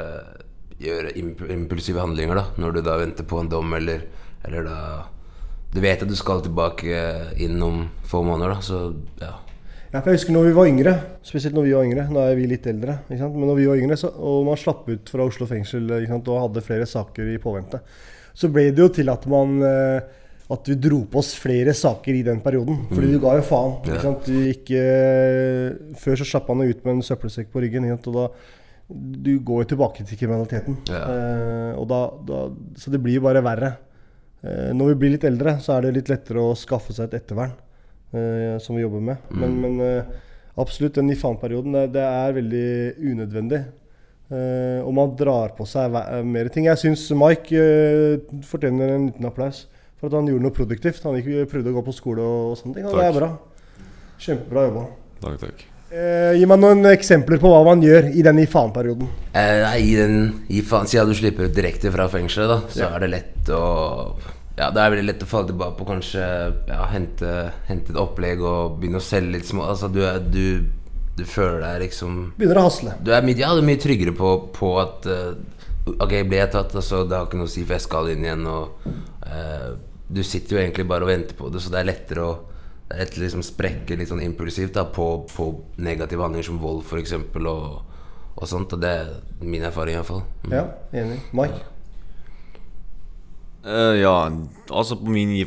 gjøre 0.80 1.12
impulsive 1.54 2.00
handlinger 2.02 2.36
da 2.40 2.44
når 2.60 2.74
du 2.76 2.80
da 2.84 2.96
venter 3.00 3.24
på 3.28 3.38
en 3.40 3.48
dom, 3.48 3.72
eller, 3.78 4.02
eller 4.44 4.66
da 4.68 4.78
Du 5.74 5.80
vet 5.82 6.02
at 6.02 6.08
du 6.08 6.14
skal 6.16 6.40
tilbake 6.44 6.94
inn 7.42 7.60
om 7.62 7.88
få 8.06 8.22
måneder, 8.24 8.54
da, 8.54 8.60
så 8.64 8.94
ja. 9.20 9.32
Ja, 9.92 10.00
for 10.02 10.10
jeg 10.10 10.18
husker 10.20 10.32
når 10.34 10.46
vi 10.48 10.52
var 10.56 10.66
yngre, 10.70 10.92
spesielt 11.24 11.54
når 11.56 11.64
vi 11.66 11.72
var 11.76 11.84
yngre, 11.86 12.04
nå 12.12 12.20
er 12.22 12.36
vi 12.38 12.46
litt 12.50 12.66
eldre, 12.66 12.98
ikke 13.08 13.18
sant? 13.22 13.34
men 13.36 13.48
når 13.50 13.56
vi 13.60 13.66
var 13.70 13.76
yngre, 13.82 13.96
så, 14.00 14.10
og 14.12 14.44
man 14.48 14.56
slapp 14.60 14.88
ut 14.88 15.08
fra 15.12 15.24
Oslo 15.26 15.46
fengsel 15.50 15.84
ikke 16.00 16.12
sant? 16.12 16.28
og 16.32 16.40
hadde 16.46 16.62
flere 16.64 16.86
saker 16.90 17.32
i 17.34 17.38
påvente, 17.42 17.80
så 18.36 18.48
ble 18.52 18.68
det 18.70 18.82
jo 18.84 18.88
til 18.92 19.08
at 19.12 19.26
man 19.32 19.54
eh, 19.64 20.00
at 20.52 20.68
vi 20.70 20.76
dro 20.78 21.00
på 21.10 21.18
oss 21.22 21.32
flere 21.40 21.72
saker 21.74 22.14
i 22.14 22.22
den 22.26 22.38
perioden. 22.44 22.84
Fordi 22.92 23.06
Mm. 23.08 23.12
du 23.16 23.22
ga 23.24 23.32
jo 23.34 23.42
faen. 23.48 23.72
Ikke 23.82 24.02
sant? 24.04 24.26
Du 24.28 24.36
gikk, 24.46 24.70
eh, 24.78 25.72
før 25.98 26.20
så 26.20 26.26
slapp 26.28 26.48
man 26.52 26.62
ut 26.68 26.84
med 26.84 26.92
en 26.94 27.02
søppelsekk 27.02 27.48
på 27.50 27.64
ryggen. 27.64 27.82
Ikke 27.88 27.96
sant? 27.96 28.06
Og 28.12 28.14
da, 28.14 28.26
du 28.88 29.38
går 29.42 29.64
tilbake 29.72 30.04
til 30.06 30.18
kriminaliteten. 30.20 30.76
Ja. 30.86 31.00
Eh, 31.10 31.80
da, 31.90 32.00
da, 32.28 32.42
så 32.78 32.90
det 32.94 33.00
blir 33.02 33.16
jo 33.18 33.24
bare 33.26 33.42
verre. 33.42 33.72
Eh, 34.46 34.70
når 34.76 34.92
vi 34.92 34.98
blir 35.00 35.10
litt 35.16 35.24
eldre, 35.26 35.56
så 35.60 35.74
er 35.76 35.86
det 35.88 35.94
litt 35.96 36.08
lettere 36.12 36.38
å 36.38 36.52
skaffe 36.56 36.94
seg 36.94 37.08
et 37.12 37.22
ettervern. 37.22 37.52
eh, 38.14 38.56
som 38.62 38.76
vi 38.76 38.82
jobber 38.84 39.00
med. 39.02 39.16
Men, 39.34 39.50
Mm. 39.50 39.60
men 39.60 39.80
eh, 39.80 40.04
absolutt, 40.56 40.94
den 40.94 41.10
i 41.10 41.16
faen-perioden, 41.18 41.72
det, 41.74 41.92
det 41.92 42.04
er 42.06 42.32
veldig 42.32 42.68
unødvendig. 43.10 43.64
Eh, 44.30 44.80
og 44.86 44.94
man 44.94 45.16
drar 45.18 45.50
på 45.58 45.66
seg 45.66 45.90
ve- 45.92 46.22
mer 46.24 46.48
ting. 46.48 46.64
Jeg 46.70 46.78
syns 46.78 47.10
Mike 47.18 47.52
eh, 47.52 48.18
fortjener 48.46 48.94
en 48.94 49.06
liten 49.10 49.26
applaus 49.26 49.66
for 49.98 50.06
at 50.08 50.12
han 50.14 50.26
gjorde 50.30 50.42
noe 50.46 50.54
produktivt. 50.54 51.02
Han 51.02 51.18
gikk, 51.18 51.50
prøvde 51.50 51.74
å 51.74 51.76
gå 51.80 51.84
på 51.90 51.94
skole 51.98 52.22
og, 52.22 52.52
og 52.52 52.56
sånne 52.62 52.74
ting. 52.78 52.86
Og 52.86 52.96
det 52.96 53.04
er 53.10 53.18
bra. 53.18 53.30
Kjempebra 54.18 54.64
jobba. 54.70 54.86
Takk, 55.26 55.38
takk. 55.42 55.66
Eh, 55.96 56.34
gi 56.36 56.44
meg 56.48 56.60
noen 56.60 56.84
eksempler 56.90 57.40
på 57.40 57.48
hva 57.48 57.62
man 57.64 57.80
gjør 57.80 58.10
i 58.12 58.22
den 58.24 58.40
i 58.42 58.46
faen-perioden. 58.50 59.08
Eh, 59.32 59.62
i 59.80 59.94
den, 59.96 60.16
i 60.52 60.60
faen, 60.66 60.88
Siden 60.90 61.08
du 61.08 61.16
slipper 61.16 61.48
ut 61.48 61.54
direkte 61.56 61.92
fra 61.94 62.04
fengselet, 62.12 62.50
da, 62.52 62.58
så 62.68 62.82
Ja. 62.82 62.88
er 62.96 63.00
det 63.06 63.10
lett 63.14 63.48
å 63.48 64.16
Ja, 64.58 64.70
det 64.70 64.80
er 64.80 64.90
veldig 64.90 65.06
lett 65.06 65.22
å 65.22 65.26
falle 65.28 65.48
tilbake 65.48 65.76
på 65.76 65.86
kanskje 65.86 66.26
ja, 66.68 66.86
hente, 66.88 67.52
hente 67.68 67.92
et 67.92 67.96
opplegg 68.00 68.40
og 68.40 68.78
begynne 68.80 68.96
å 68.96 69.04
selge 69.04 69.32
litt 69.32 69.44
små 69.44 69.66
Altså, 69.68 69.90
du 69.92 70.00
er 70.02 70.18
du, 70.18 70.64
du 71.16 71.24
føler 71.24 71.60
deg 71.60 71.82
liksom 71.88 72.32
Begynner 72.38 72.60
å 72.62 72.68
hasle. 72.68 72.94
Du 73.04 73.12
er 73.12 73.20
mye, 73.22 73.36
ja, 73.36 73.52
du 73.52 73.60
er 73.60 73.68
mye 73.68 73.80
tryggere 73.80 74.14
på, 74.16 74.30
på 74.56 74.70
at 74.80 75.06
uh, 75.06 75.34
Ok, 76.00 76.22
ble 76.24 76.40
jeg 76.40 76.50
tatt, 76.52 76.74
altså, 76.74 77.04
det 77.06 77.16
har 77.16 77.26
ikke 77.28 77.36
noe 77.40 77.46
å 77.48 77.52
si, 77.52 77.64
for 77.64 77.76
jeg 77.76 77.84
skal 77.84 78.08
inn 78.10 78.24
igjen. 78.24 78.46
Og 78.48 78.88
uh, 79.28 79.76
du 80.08 80.22
sitter 80.24 80.56
jo 80.56 80.62
egentlig 80.62 80.88
bare 80.88 81.04
og 81.04 81.12
venter 81.12 81.36
på 81.38 81.48
det, 81.52 81.60
så 81.62 81.70
det 81.70 81.78
er 81.80 81.90
lettere 81.92 82.24
å 82.24 82.32
å 82.86 83.06
liksom 83.18 83.42
sprekke 83.42 83.96
litt 83.98 84.10
sånn 84.12 84.22
impulsivt 84.22 84.76
da, 84.76 84.84
på, 84.86 85.26
på 85.30 85.48
negative 85.82 86.22
handlinger 86.22 86.50
som 86.50 86.60
vold, 86.62 86.84
f.eks., 86.86 87.16
og, 87.18 87.80
og 88.36 88.46
sånt. 88.46 88.76
Og 88.76 88.82
det 88.82 88.92
er 89.00 89.16
min 89.42 89.64
erfaring, 89.66 89.98
iallfall. 89.98 90.22
Mm. 90.46 90.52
Ja, 90.54 90.66
enig. 91.02 91.18
Mike? 91.34 91.64
Uh, 93.66 93.96
ja, 93.98 94.14
altså 94.70 94.94
på 95.00 95.10
min 95.10 95.32
gi 95.34 95.42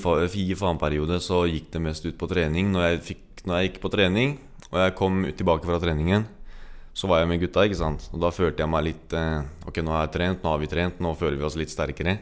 faen-periode 0.59 1.21
så 1.23 1.45
gikk 1.47 1.69
det 1.71 1.83
mest 1.85 2.03
ut 2.03 2.17
på 2.19 2.27
trening. 2.27 2.73
Når 2.73 2.85
jeg, 2.85 2.99
fikk, 3.13 3.45
når 3.47 3.55
jeg 3.55 3.69
gikk 3.69 3.79
på 3.85 3.93
trening, 3.93 4.35
og 4.69 4.81
jeg 4.83 4.97
kom 4.99 5.23
tilbake 5.39 5.69
fra 5.69 5.79
treningen, 5.79 6.27
så 6.91 7.07
var 7.07 7.21
jeg 7.21 7.29
med 7.31 7.39
gutta, 7.39 7.63
ikke 7.63 7.79
sant. 7.79 8.09
Og 8.11 8.19
da 8.19 8.33
følte 8.35 8.65
jeg 8.65 8.71
meg 8.73 8.89
litt 8.89 9.15
uh, 9.15 9.45
Ok, 9.69 9.79
nå 9.85 9.95
har 9.95 10.09
jeg 10.09 10.17
trent, 10.17 10.43
nå 10.43 10.51
har 10.51 10.59
vi 10.59 10.67
trent, 10.67 10.99
nå 10.99 11.15
føler 11.15 11.39
vi 11.39 11.47
oss 11.47 11.55
litt 11.59 11.71
sterkere. 11.71 12.17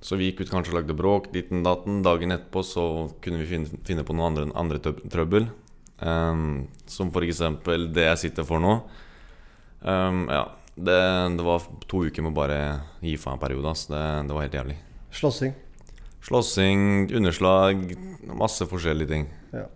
Så 0.00 0.16
vi 0.16 0.30
gikk 0.30 0.44
ut 0.44 0.52
kanskje 0.52 0.72
og 0.72 0.78
lagde 0.80 0.96
bråk, 0.96 1.28
ditten 1.34 1.64
datten. 1.64 2.00
Dagen 2.04 2.32
etterpå 2.32 2.62
så 2.64 2.84
kunne 3.20 3.42
vi 3.42 3.50
finne, 3.50 3.80
finne 3.84 4.04
på 4.06 4.16
noe 4.16 4.30
andre, 4.30 4.46
andre 4.56 4.80
trøbbel. 4.80 5.50
Um, 6.00 6.68
som 6.88 7.12
eksempel 7.12 7.90
det 7.92 8.06
jeg 8.06 8.20
sitter 8.22 8.46
for 8.48 8.62
nå. 8.64 8.78
Um, 9.84 10.24
ja, 10.32 10.46
det, 10.80 11.00
det 11.36 11.44
var 11.44 11.66
to 11.88 12.06
uker 12.08 12.24
med 12.24 12.36
bare 12.36 12.60
gi 13.04 13.18
faen-periode. 13.20 13.74
Det, 13.92 14.04
det 14.28 14.36
var 14.38 14.46
helt 14.46 14.56
jævlig. 14.56 14.78
Slåssing. 15.20 15.52
Slåssing, 16.24 17.12
underslag, 17.16 17.84
masse 18.40 18.64
forskjellige 18.68 19.12
ting. 19.12 19.28
Ja. 19.52 19.66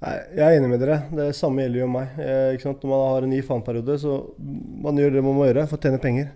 Nei, 0.00 0.14
jeg 0.32 0.44
er 0.44 0.54
enig 0.56 0.70
med 0.72 0.80
dere. 0.80 1.00
Det 1.12 1.26
samme 1.36 1.64
gjelder 1.64 1.82
jo 1.82 1.88
meg. 1.92 2.20
Eh? 2.24 2.60
Når 2.64 2.86
man 2.88 3.02
har 3.04 3.26
en 3.26 3.34
gi 3.36 3.40
faen-periode, 3.44 3.96
så 4.00 4.14
man 4.84 5.00
gjør 5.00 5.16
det 5.16 5.24
man 5.24 5.36
må 5.36 5.48
gjøre 5.48 5.66
for 5.68 5.80
å 5.80 5.84
tjene 5.84 6.00
penger. 6.00 6.30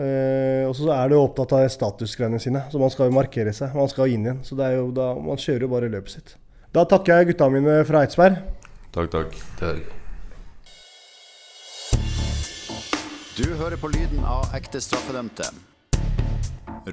Eh, 0.00 0.64
og 0.64 0.72
så 0.78 0.88
er 0.94 1.10
du 1.10 1.18
opptatt 1.18 1.52
av 1.58 1.66
statusgreiene 1.68 2.40
sine, 2.40 2.62
så 2.72 2.80
man 2.80 2.92
skal 2.92 3.10
jo 3.10 3.16
markere 3.18 3.52
seg. 3.56 3.74
Man 3.76 3.90
skal 3.92 4.14
inn 4.14 4.24
igjen. 4.24 4.42
Så 4.46 4.56
det 4.56 4.70
er 4.70 4.78
jo 4.78 4.88
da, 4.96 5.12
man 5.20 5.40
kjører 5.40 5.66
jo 5.66 5.72
bare 5.74 5.90
løpet 5.92 6.16
sitt. 6.16 6.36
Da 6.72 6.86
takker 6.88 7.20
jeg 7.20 7.32
gutta 7.32 7.50
mine 7.52 7.80
fra 7.84 8.04
Eidsberg. 8.06 8.38
Takk, 8.94 9.10
takk. 9.12 9.90
Du 13.36 13.46
hører 13.56 13.76
på 13.80 13.90
lyden 13.92 14.24
av 14.26 14.54
ekte 14.56 14.80
straffedømte. 14.82 15.48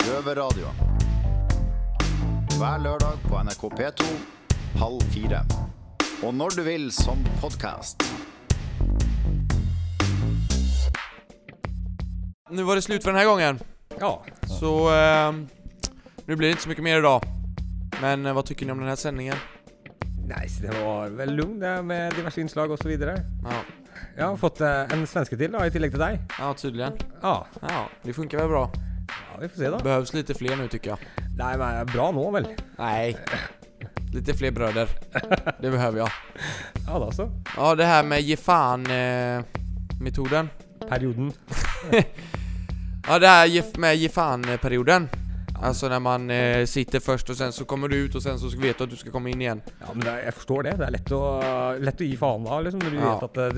Røverradio. 0.08 0.72
Hver 2.58 2.82
lørdag 2.84 3.22
på 3.30 3.43
NRK 3.46 3.63
P2 3.78 4.10
halv 4.82 5.02
fire. 5.13 5.43
Og 6.26 6.34
når 6.34 6.58
du 6.58 6.63
vil 6.65 6.91
som 6.91 7.22
podkast. 7.41 8.07
Nu 12.50 12.64
var 12.64 12.76
det 12.76 12.82
slut 12.82 13.04
för 13.04 13.12
den 13.12 13.20
här 13.20 13.28
gången. 13.28 13.60
Ja. 14.00 14.24
Så 14.60 14.96
eh, 14.96 15.32
nu 16.26 16.36
blir 16.36 16.48
det 16.48 16.52
inte 16.52 16.64
så 16.64 16.70
mycket 16.70 16.84
mer 16.84 16.98
idag. 16.98 17.24
Men 18.02 18.26
eh, 18.26 18.34
vad 18.34 18.46
tycker 18.46 18.66
ni 18.66 18.72
om 18.72 18.80
den 18.80 18.88
här 18.88 18.96
sändningen? 18.96 19.36
Nice, 20.42 20.62
det 20.62 20.84
var 20.84 21.08
vel 21.08 21.36
lugn 21.36 21.60
det 21.60 21.82
med 21.82 22.14
diverse 22.14 22.42
innslag 22.42 22.72
osv. 22.72 22.92
Ja. 22.92 23.18
Jeg 24.18 24.26
har 24.26 24.38
fått 24.38 24.62
eh, 24.62 24.94
en 24.94 25.08
svenske 25.08 25.38
til, 25.38 25.52
da, 25.52 25.66
i 25.66 25.72
tillegg 25.72 25.94
til 25.94 26.02
deg. 26.02 26.20
Ja, 26.40 26.54
tydligen. 26.54 27.00
Ja. 27.22 27.36
Ja, 27.62 27.86
det 28.04 28.14
funkar 28.14 28.38
väl 28.38 28.50
bra. 28.50 28.72
Ja, 29.08 29.40
vi 29.42 29.50
får 29.50 29.58
se 29.58 29.70
da. 29.70 29.80
Behövs 29.80 30.14
lite 30.14 30.34
fler 30.34 30.56
nu 30.56 30.68
tycker 30.68 30.90
jag. 30.90 31.00
Nei, 31.38 31.58
men 31.58 31.86
bra 31.86 32.12
nå, 32.12 32.32
vel? 32.32 32.48
Nej. 32.78 33.18
Lite 34.14 34.34
fler 34.34 34.52
bröder. 34.52 34.90
Det 35.62 35.72
behöver 35.72 36.00
jag. 36.00 36.10
Ja 36.88 37.00
da 37.00 37.12
så. 37.12 37.32
Ja, 37.58 37.76
det 37.76 37.86
här 37.86 38.04
med 38.04 38.22
ge 38.22 38.38
fan 38.38 38.86
eh, 38.86 39.44
metoden. 40.02 40.50
Perioden. 40.90 41.34
ja, 43.08 43.20
det 43.20 43.28
här 43.28 43.80
med 43.80 43.96
ge 43.98 44.10
fan 44.10 44.50
eh, 44.50 44.58
perioden. 44.58 45.10
Alltså 45.63 45.88
när 45.89 46.00
man 46.00 46.30
eh, 46.30 46.65
sitter 46.65 47.00
först 47.00 47.30
och 47.30 47.36
sen 47.38 47.52
så 47.54 47.65
kommer 47.65 47.88
du 47.88 47.96
ut 47.98 48.15
och 48.15 48.24
sen 48.24 48.39
så 48.39 48.50
ska 48.50 48.60
vet 48.62 48.78
du 48.78 48.84
att 48.84 48.89
du 48.89 48.96
ska 48.96 49.12
komma 49.12 49.30
in 49.30 49.41
igen. 49.41 49.62
Ja, 49.80 49.86
men 49.93 50.08
er- 50.08 50.24
jeg 50.26 50.34
forstår 50.34 50.63
det. 50.63 50.72
Det 50.78 50.86
er 50.86 50.91
lett 50.91 51.12
å, 51.12 51.22
lett 51.80 52.02
å 52.02 52.04
gi 52.06 52.17
faen 52.17 52.43
da, 52.46 52.60
liksom, 52.62 52.80
når 52.84 52.89
du 52.91 52.98
Ja. 52.98 53.13
vet 53.13 53.24
at 53.24 53.38
eh, 53.38 53.50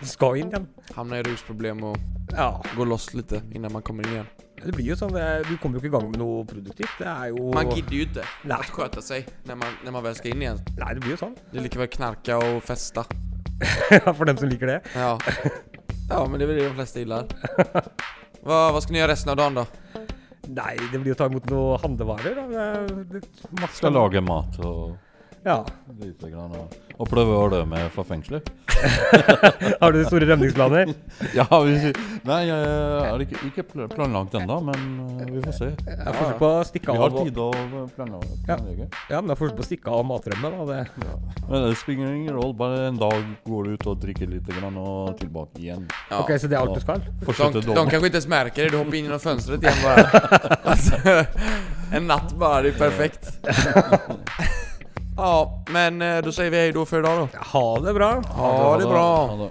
du 0.00 0.06
skal 0.06 0.36
inn 0.36 0.48
igjen. 0.48 0.66
Hamna 0.94 1.18
i 1.18 1.22
rusproblem 1.22 1.84
och 1.84 1.96
Ja. 2.36 2.62
gå 2.76 2.84
loss 2.84 3.14
lite 3.14 3.42
innan 3.54 3.72
man 3.72 3.82
kommer 3.82 4.06
in 4.06 4.12
igen. 4.12 4.26
Det 4.64 4.72
blir 4.72 4.86
jo 4.86 4.96
sånn, 4.96 5.12
du 5.48 5.56
kommer 5.58 5.78
jo 5.78 5.82
ikke 5.82 5.86
i 5.86 5.90
gang 5.98 6.10
med 6.10 6.18
noe 6.18 6.44
produktivt. 6.46 6.98
Det 6.98 7.06
er 7.06 7.28
jo 7.32 7.52
Man 7.54 7.70
gidder 7.74 7.92
ju 7.92 8.02
inte 8.02 8.24
Nej. 8.42 8.56
att 8.60 8.70
sköta 8.70 9.02
sig 9.02 9.26
när 9.44 9.54
man, 9.54 9.68
när 9.84 9.90
man 9.92 10.02
väl 10.02 10.14
ska 10.14 10.28
in 10.28 10.42
igen. 10.42 10.58
Nei, 10.78 10.94
det 10.94 11.00
blir 11.00 11.10
jo 11.10 11.16
sånn. 11.16 11.34
Det 11.50 11.58
är 11.58 11.62
lika 11.62 11.78
väl 11.78 11.88
knarka 11.88 12.36
och 12.38 12.62
festa. 12.62 13.04
For 14.16 14.24
dem 14.24 14.36
som 14.36 14.48
liker 14.48 14.66
det. 14.66 14.80
Ja. 14.94 15.18
Ja, 16.10 16.26
men 16.30 16.40
det 16.40 16.46
det 16.46 16.68
de 16.68 16.74
flesta 16.74 16.98
gillar. 16.98 17.24
vad, 18.42 18.72
hva 18.74 18.82
skal 18.82 18.96
ni 18.96 19.02
gjøre 19.02 19.14
resten 19.14 19.32
av 19.32 19.38
dagen 19.40 19.60
da? 19.60 19.66
Nei, 20.52 20.74
det 20.90 20.98
blir 20.98 21.14
å 21.14 21.18
ta 21.18 21.28
imot 21.30 21.46
noe 21.52 21.78
handlevarer. 21.82 22.38
Da. 22.38 22.70
Det, 22.88 23.04
det, 23.14 23.50
masse 23.60 23.78
Skal 23.78 23.94
lage 23.94 24.22
mat 24.26 24.58
og 24.66 24.96
Ja. 25.44 25.64
lite 26.00 26.30
grann, 26.30 26.52
og, 26.54 26.74
og 26.98 27.08
prøve 27.10 27.34
å 27.34 27.46
rømme 27.50 27.80
fra 27.94 28.04
fengselet. 28.06 28.46
Har 29.82 29.94
du 29.94 30.00
store 30.06 30.26
rømningsplaner? 30.30 30.92
ja, 31.38 31.46
vi, 31.66 31.92
nei, 32.26 32.38
jeg 32.46 32.68
har 33.08 33.24
ikke, 33.24 33.40
ikke 33.50 33.64
planlagt 33.90 34.36
ennå, 34.38 34.58
men 34.68 34.84
eh, 35.22 35.32
vi 35.34 35.42
får 35.42 35.56
se. 35.56 35.70
Jeg 35.86 36.14
får 36.18 36.32
på 36.38 36.50
å 36.50 36.62
stikke 36.66 36.94
Vi 36.94 37.02
har 37.02 37.10
og- 37.10 37.26
tid 37.26 37.40
å 37.42 37.48
planlegge. 37.96 38.38
Ja. 38.46 38.56
planlegge. 38.56 38.88
ja, 39.10 39.20
men 39.20 39.34
jeg 39.34 39.40
får 39.42 39.54
på 39.58 39.64
å 39.64 39.68
stikke 39.68 39.96
av 39.98 40.06
matrømme, 40.08 40.52
da. 40.54 40.66
Det. 40.72 41.10
Men 41.48 41.66
det 41.66 41.74
spiller 41.82 42.14
ingen 42.14 42.38
rolle. 42.38 42.54
Bare 42.62 42.86
en 42.92 43.00
dag 43.02 43.18
går 43.48 43.66
du 43.66 43.74
ut 43.76 43.86
og 43.92 44.00
drikker 44.06 44.30
litt 44.30 44.46
grann, 44.46 44.78
og 44.78 45.16
tilbake 45.20 45.62
igjen. 45.62 45.86
Ja. 46.10 46.22
Ok, 46.22 46.34
så 46.38 46.50
det 46.50 46.58
er 46.58 46.62
alt 46.62 46.78
du 46.78 46.84
skal? 46.84 47.02
De, 47.02 47.66
de 47.66 47.76
kanskje 47.78 48.12
ikke 48.12 48.24
märker 48.30 48.66
det, 48.66 48.72
du 48.74 48.78
hopper 48.78 48.98
inn 48.98 49.10
genom 49.10 49.22
fönstret 49.22 49.66
igjen 49.66 49.82
bare. 49.82 50.06
altså, 50.70 51.18
en 51.92 52.06
natt 52.06 52.34
bare. 52.38 52.62
det 52.62 52.68
är 52.68 52.78
perfekt. 52.78 54.62
Ja, 55.16 55.64
men 55.68 56.02
eh, 56.02 56.22
då 56.22 56.32
säger 56.32 56.50
vi 56.50 56.56
hej 56.56 56.72
då 56.72 56.86
för 56.86 56.98
idag 56.98 57.18
då. 57.18 57.38
Ha 57.52 57.78
det 57.78 57.94
bra. 57.94 58.22
Ha 58.28 58.76
det 58.78 58.86
bra. 58.86 59.26
Ha 59.26 59.36
det. 59.36 59.48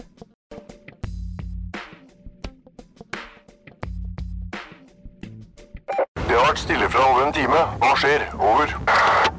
Det 6.27 6.37
har 6.37 6.45
vært 6.47 6.61
stille 6.61 6.89
fra 6.89 7.05
over 7.11 7.25
en 7.27 7.33
time. 7.35 7.63
Hva 7.81 7.91
skjer? 7.99 8.23
Over. 8.39 8.75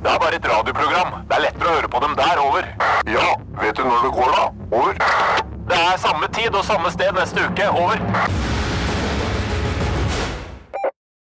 Det 0.03 0.11
er 0.11 0.19
bare 0.21 0.37
et 0.37 0.49
radioprogram. 0.49 1.15
Det 1.29 1.39
er 1.39 1.45
lettere 1.47 1.71
å 1.71 1.77
høre 1.79 1.93
på 1.95 2.01
dem 2.05 2.17
der. 2.19 2.43
Over. 2.43 2.69
Ja, 3.09 3.29
vet 3.63 3.77
du 3.79 3.85
når 3.87 4.09
det 4.09 4.13
går 4.19 4.35
da? 4.37 4.49
Over. 4.77 4.99
Det 5.71 5.79
er 5.79 6.01
samme 6.03 6.29
tid 6.37 6.55
og 6.59 6.67
samme 6.69 6.93
sted 6.93 7.15
neste 7.17 7.47
uke. 7.49 7.71
Over. 7.71 8.52